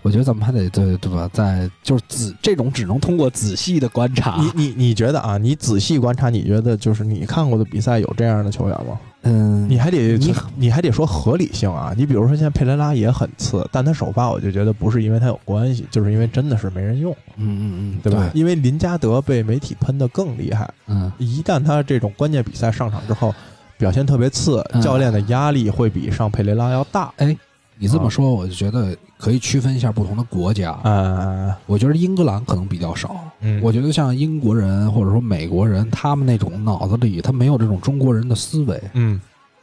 [0.02, 1.30] 我觉得咱们还得对对吧？
[1.32, 4.40] 在就是仔这种只能通过仔细的观察。
[4.40, 5.38] 你你你觉得啊？
[5.38, 8.98] 你仔细观察，你觉得就是你看过的比赛有这样的球员吗？
[9.22, 11.94] 嗯，你还得你你还得说合理性啊！
[11.96, 18.30] 你比如说现在佩雷拉也很次，但他首发我就觉得不是因为他有关系，就是因为真的是没人用，嗯嗯嗯，对吧？
[18.34, 23.34] 因为林加德被媒体喷的更厉害，嗯，一旦他这种关键比赛上场之后，
[23.80, 27.10] 表现特别次，嗯教练的压力会比上佩雷拉要大。
[27.16, 27.34] 哎
[27.82, 30.78] 你这么说，我就觉得可以区分一下不同的国家。
[30.84, 33.16] 嗯，我觉得英格兰可能比较少。
[33.40, 39.18] 嗯，我觉得像英国人或者说美国人，他们那种脑子里他没有这种中国人的思维，嗯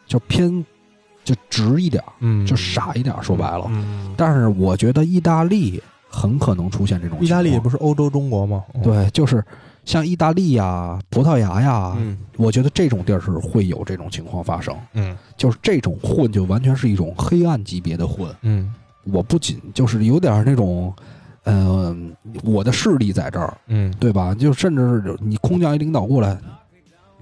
[0.08, 0.66] 就偏
[1.24, 3.22] 就直一点儿，嗯就傻一点儿。
[3.22, 7.28] 说白了，嗯，但是我觉得意大利很可能出现这种情况。
[7.28, 8.64] 意大利不是欧洲中国吗？
[8.74, 9.46] 嗯，对，就是
[9.88, 18.30] 像意大利呀、葡萄牙呀，嗯我觉得这种地儿是会有这种情况发生，嗯就是这种混就完全是一种黑暗级别的混。
[18.42, 18.74] 嗯
[19.06, 20.94] 我不仅就是有点那种，
[21.46, 22.14] 嗯、
[22.44, 24.36] 我的势力在这儿，嗯对吧？
[24.36, 26.38] 就甚至是你空降一领导过来，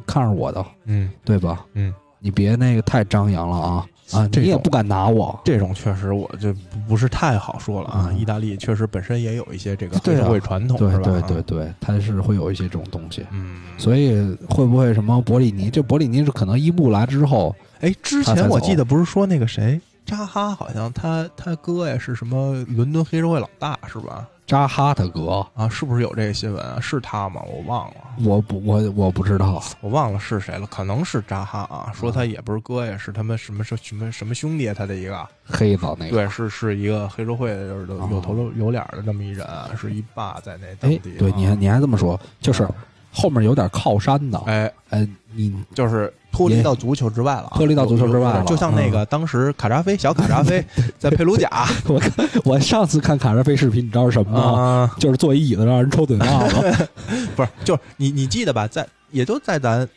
[0.07, 1.63] 看着我的，嗯对吧？
[1.73, 4.29] 嗯，你别那个太张扬了啊啊！
[4.33, 8.07] 你也不敢拿我，这种确实我就不不是太好说了啊。
[8.09, 11.03] 嗯意大利确实本身也有一些这个黑社会传统，对是吧？
[11.03, 13.25] 对对，对，它是会有一些这种东西。
[13.31, 13.61] 嗯。
[13.77, 14.15] 所以
[14.49, 15.69] 会不会什么博里尼？
[15.69, 24.27] 这博里尼是可能伊布来之后，哎，之前我记得不是说那个谁扎哈，好像他他哥呀是什么伦敦黑社会老大是吧？
[24.47, 26.79] 扎哈他哥，啊，是不是有这个新闻啊？
[26.79, 27.41] 是他吗？
[27.47, 31.91] 我忘了，我不我我不知道，我忘了是谁了，可能是扎哈啊。
[31.95, 36.11] 说他也不是哥呀，是他们什么什什么什么兄弟，他的一个黑子那个。
[36.11, 42.71] 对，是是一个黑社会的，就是哦有头有脸的这么一人，是一霸在那当哎地。，对，啊你还你还这么说，就是啊
[43.15, 50.63] 后面有点靠山的，哎，哎，你就是脱离到足球之外了啊，脱离到足球之外了就像那个当时卡扎菲小卡扎菲
[50.99, 51.49] 在佩鲁贾
[51.87, 52.11] 我看
[52.43, 54.61] 我上次看卡扎菲视频，你知道是什么吗？
[54.61, 56.87] 啊，就是坐一椅子让人抽嘴巴子。
[57.35, 58.67] 不是，就是你你记得吧？
[58.67, 59.87] 在也就在咱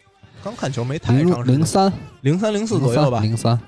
[0.44, 3.18] 刚看球没太长零时间，零三零三零四左右吧。
[3.20, 3.58] 零三，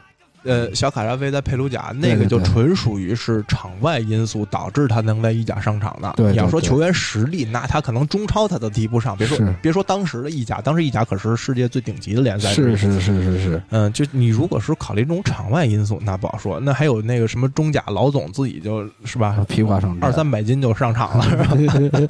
[0.42, 6.12] 呃，小卡扎菲在佩鲁贾那个就纯属于是场外因素导致他能在意甲上场的。
[6.16, 9.16] 对对你要说球员实力，那他可能中超他都提不上。
[9.16, 12.48] 别说别说当时的意甲，当时意甲可是世界最顶级的联赛。
[12.50, 12.76] 是。
[12.76, 16.58] 是是是是，嗯，就你如果是考虑这种场外因素，那不好说。
[16.60, 22.08] 那还有那个什么中甲老总自己就是吧，披挂上阵二三百斤就上场了，是吧？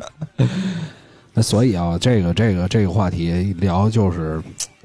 [1.33, 4.41] 那所以啊，这个这个这个话题聊就是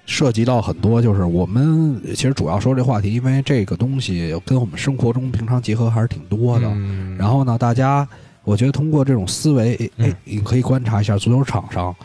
[0.05, 6.67] 涉及到很多，就是我们其实主要说这话题，因为这个东西跟我们生活中平常结合还是挺多的。
[6.67, 8.07] 嗯然后呢，大家
[8.43, 11.95] 我觉得通过这种思维，哎嗯，你可以观察一下足球场上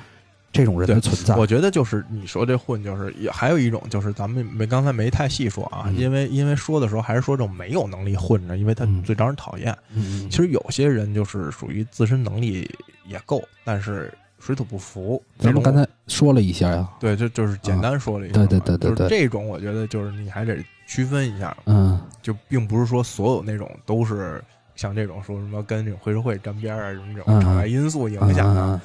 [0.53, 1.37] 这种人的存在。
[1.37, 9.77] 我觉得就是你说这混，就是也还有一种就是咱们没刚才没太细说啊，嗯因为因为说的时候还是说这种没有能力混着，因为他嗯最招人讨厌。
[9.95, 12.69] 嗯，其实有些人就是属于自身能力
[13.07, 15.23] 也够，但是水土不服。
[15.39, 20.57] 咱们刚才说了一下呀，对，就就是简单说了一下嘛、对对对对就是对这种我觉得就是你还得
[20.89, 24.43] 区分一下，嗯就并不是说所有那种都是
[24.75, 28.63] 像这种说什么跟这种黑社会沾边啊，什么这嗯种场外因素影响的。
[28.63, 28.81] 嗯嗯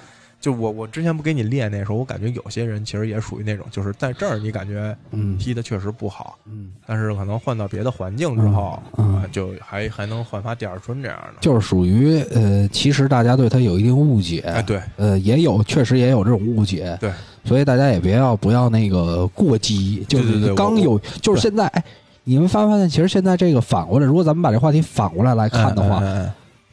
[0.45, 5.35] 就我我之前不给你列那时候，我感觉有些人其实也属于那种，就是在这儿你感觉嗯。
[5.39, 11.37] 踢的确实不好，嗯，但是可能换到别的环境之后，嗯就还还能焕发第二春这样的。
[11.41, 14.79] 就是属于呃，其实大家对他有一定误解，哎，对。
[14.97, 17.11] 呃，也有确实也有这种误解，对，
[17.43, 21.83] 所以大家也别要不要那个过激，就是刚有，就是现在，哎，
[22.23, 26.03] 你们发没发现，其实现在这个反过来，如果咱们把这话题反过来来看的话，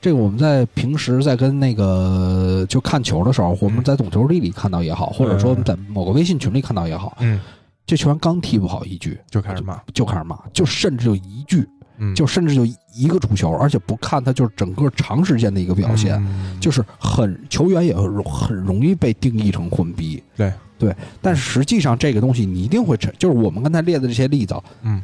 [0.03, 7.39] 这个我们在平时在跟那个就看球的时候，我们在懂球帝里看到也好，或者说在某个微信群里看到也好，嗯，
[7.87, 11.65] 这球员刚踢不好一局就开始骂，就开始骂，就甚至就一句，
[11.99, 20.21] 嗯，就甚至就一个主球，而且不看他就是整个长时间的一个表现，嗯就是很球员也容很容易被定义成混逼。
[20.37, 25.01] 对对，但是实际上这个东西你一定会产，就是我们刚才列的这些例子，嗯。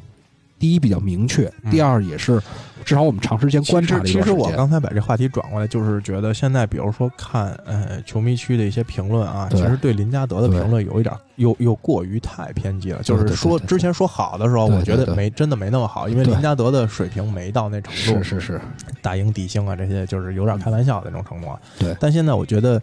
[0.59, 2.41] 第一比较明确，嗯第二也是
[2.85, 4.33] 至少我们长时间观察其实。
[4.33, 13.03] 我刚才把这话题转过来，就是觉得现在比如说看呃球迷区的一些评论啊，其实对林加德的评论有一点又又过于太偏激了。
[13.03, 18.61] 就是说之前说好的时候，我觉得没真的没那么好，因为林加德的水平没到那程度，是是是，
[19.03, 21.61] 大英帝星啊这些就是有点开玩笑的那种程度啊。
[21.79, 22.81] 对但现在我觉得。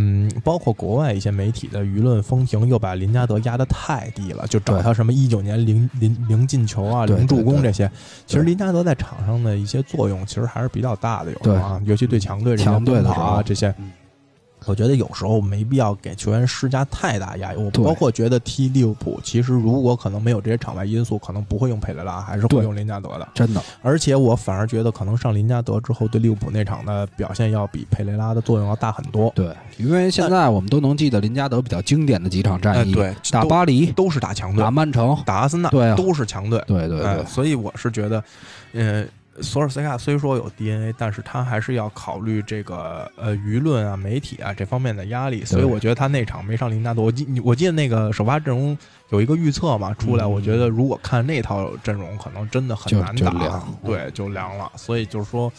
[0.00, 7.90] 嗯，包括国外一些媒体的舆论风评又把林加德压得太低了，就找他什么一九年零零零进球啊、零助攻对对这些。
[8.24, 13.90] 其实林加德在场上的一些作用，其实还是比较大的，有时对候啊，尤其对强队这些强队啊这些嗯。
[14.66, 17.62] 我觉得有时候没必要给球员施加太大压力。
[17.62, 23.28] 我对包括觉得踢利物浦，其实如果可能没有这些场外因素，可能不会用佩雷拉，还是会用林加德的。
[23.34, 29.32] 真的，而且我反而觉得，可能上林加德之后，对利物浦那场的表现要比佩雷拉的作用要大很多。
[29.34, 36.58] 对，因为现在我们都能记得林加德比较经典的几场哎，战役，对，打巴黎、都是打强队打，曼城，打阿森纳，对啊都是强队。
[36.60, 38.22] 哎对对对，所以我是觉得，
[38.72, 39.04] 呃，
[39.42, 45.44] 索尔斯克亚虽说有 DNA，但是他还是要考虑这个呃舆论啊、媒体啊这方面的压力。
[45.44, 48.76] 所以我觉得他那场没上林纳德，我记我记得那个首发阵容
[49.10, 54.70] 有一个预测嘛出来，嗯我觉得如果看那套阵容，可能真的很难打，对，就凉了。
[54.76, 55.50] 所以就是说，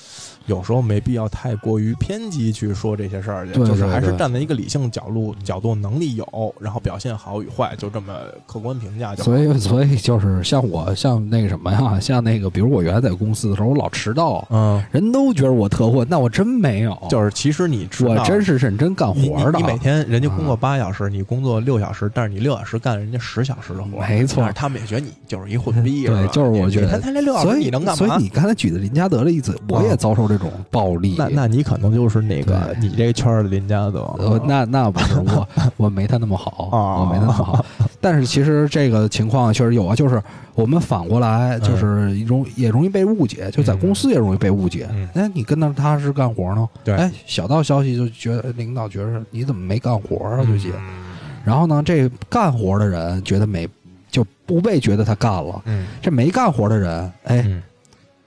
[0.46, 8.14] 有时候没必要太过于偏激去说这些事儿去，就是还是站在一个理性角度角度，能力有，然后表现好与坏，就这么
[8.46, 9.26] 客观评价就好。
[9.26, 19.58] 所以所以就是像我像那个什么呀，像那个比如我原来在公司的时候，我老迟到，嗯，人都觉得我特混，那我真没有，就是其实你知道我真是认真干活的。
[19.58, 27.96] 你你每天人家工作啊八小时，你工作六小时，但是你六小时干人家十小时的活，没错他们也觉得你就是一混逼，对就是我觉得他他这六小所以时你能干嘛？
[27.96, 31.16] 所以你刚才举的林加德的例子，我也遭受这种暴力。
[31.18, 37.66] 那那你可能就是那个你这圈的林加德，呃，那那不是我， 我没他那么好，哦我没他那么好。
[38.02, 40.22] 但是其实这个情况确实有啊，就是
[40.56, 45.08] 我们反过来，就是容也容易被误解，就在公司也容易被误解嗯。
[45.16, 46.68] 哎，你跟那他是干活呢？
[46.84, 50.44] 对哎，小道消息就觉得领导觉得你怎么没干活啊？
[50.46, 51.09] 最近，嗯
[51.50, 53.68] 然后呢，这干活的人觉得没
[54.12, 57.64] 就不被觉得他干了，嗯这没干活的人，哎，嗯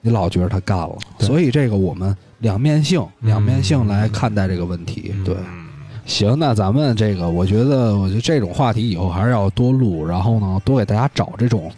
[0.00, 0.98] 你老觉得他干了。
[1.20, 5.14] 所以这个我们两面性，嗯两面性来看待这个问题。
[5.24, 5.36] 对。
[5.36, 5.62] 嗯
[6.04, 11.70] 行，那咱们这个，我觉得，我觉得这种话题以后还是要多录，然后呢，多给大家找这种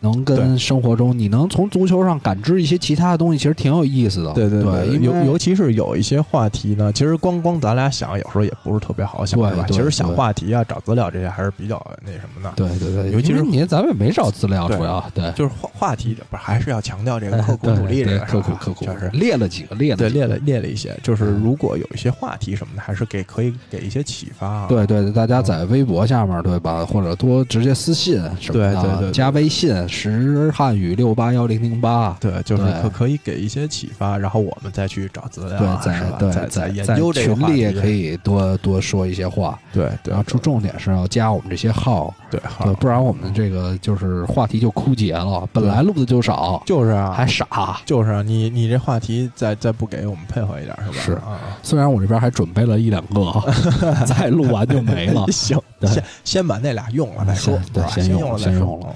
[0.00, 4.32] 能跟生活中你能从足球上感知一些其他的东西，其实挺有意思的。
[4.32, 9.64] 对对对，尤尤其是有一些话题呢，其实光光咱俩想，有时候也不是特别好想，对是吧？
[9.68, 12.52] 对其实想话题啊、找资料这些还是比较那什么的。
[12.56, 21.40] 对对对，尤其是你咱们也没找资料，主要对就是话话题，不是还是要强调这个哎 刻苦努力这对个，刻苦刻苦，就是列了几个，列了对列了列了一些，就是嗯。
[21.50, 24.66] 如果有一些话题什么的，还是给可以给一些启发啊。
[24.68, 29.10] 对对对，大家在微博下面对吧，或者多直接私信什么的，对对对对。
[29.10, 36.16] 加微信时汉语六八幺零零八，对，就是可可以给一些启发，然后我们再去找资料对，啊，在是吧？
[36.18, 37.90] 对再研究这个群里也可。
[37.90, 45.44] 以多多说一些话，对对，然后重重点是要加我们这些号，对，对，好，不然我们这个就是话题就枯竭了。
[45.52, 47.80] 本来录的就少，就是啊，还傻。
[47.84, 51.02] 就是啊，你你这话题再再不给我们配合一点是吧？
[51.04, 51.12] 是。
[51.14, 53.42] 啊，虽然我这边还准备了一两个，
[54.06, 55.26] 再录完就没了。
[55.32, 55.90] 行，对。
[55.90, 58.52] 先先把那俩用了再说先，对先用了再说。
[58.52, 58.94] 先用了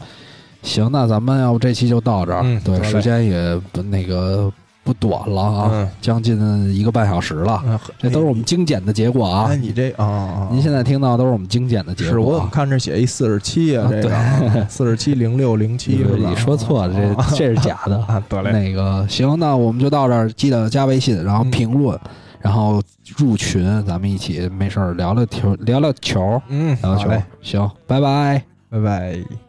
[0.64, 2.42] 行，那咱们要不这期就到这儿。
[2.42, 4.50] 对，嗯得嘞时间也不那个
[4.82, 6.36] 不短了啊，嗯将近
[6.74, 7.62] 一个半小时了。
[7.66, 9.56] 嗯这都是我们精简的结果啊哎，。
[9.56, 13.86] 你这啊啊，您现在听到都是我们精简的结果是我看这写一四十七啊？
[13.86, 17.96] 啊这个四十七零六零七 你说错了，啊这这是假的。
[18.06, 21.98] 啊，得嘞，那个行，那我们就到这儿，记得加微信，然后嗯评论，
[22.40, 22.82] 然后
[23.18, 27.22] 入群，咱们一起没事儿聊聊球，聊聊球，嗯，聊聊球，。
[27.42, 28.42] 行，拜拜。
[28.70, 29.43] 拜拜。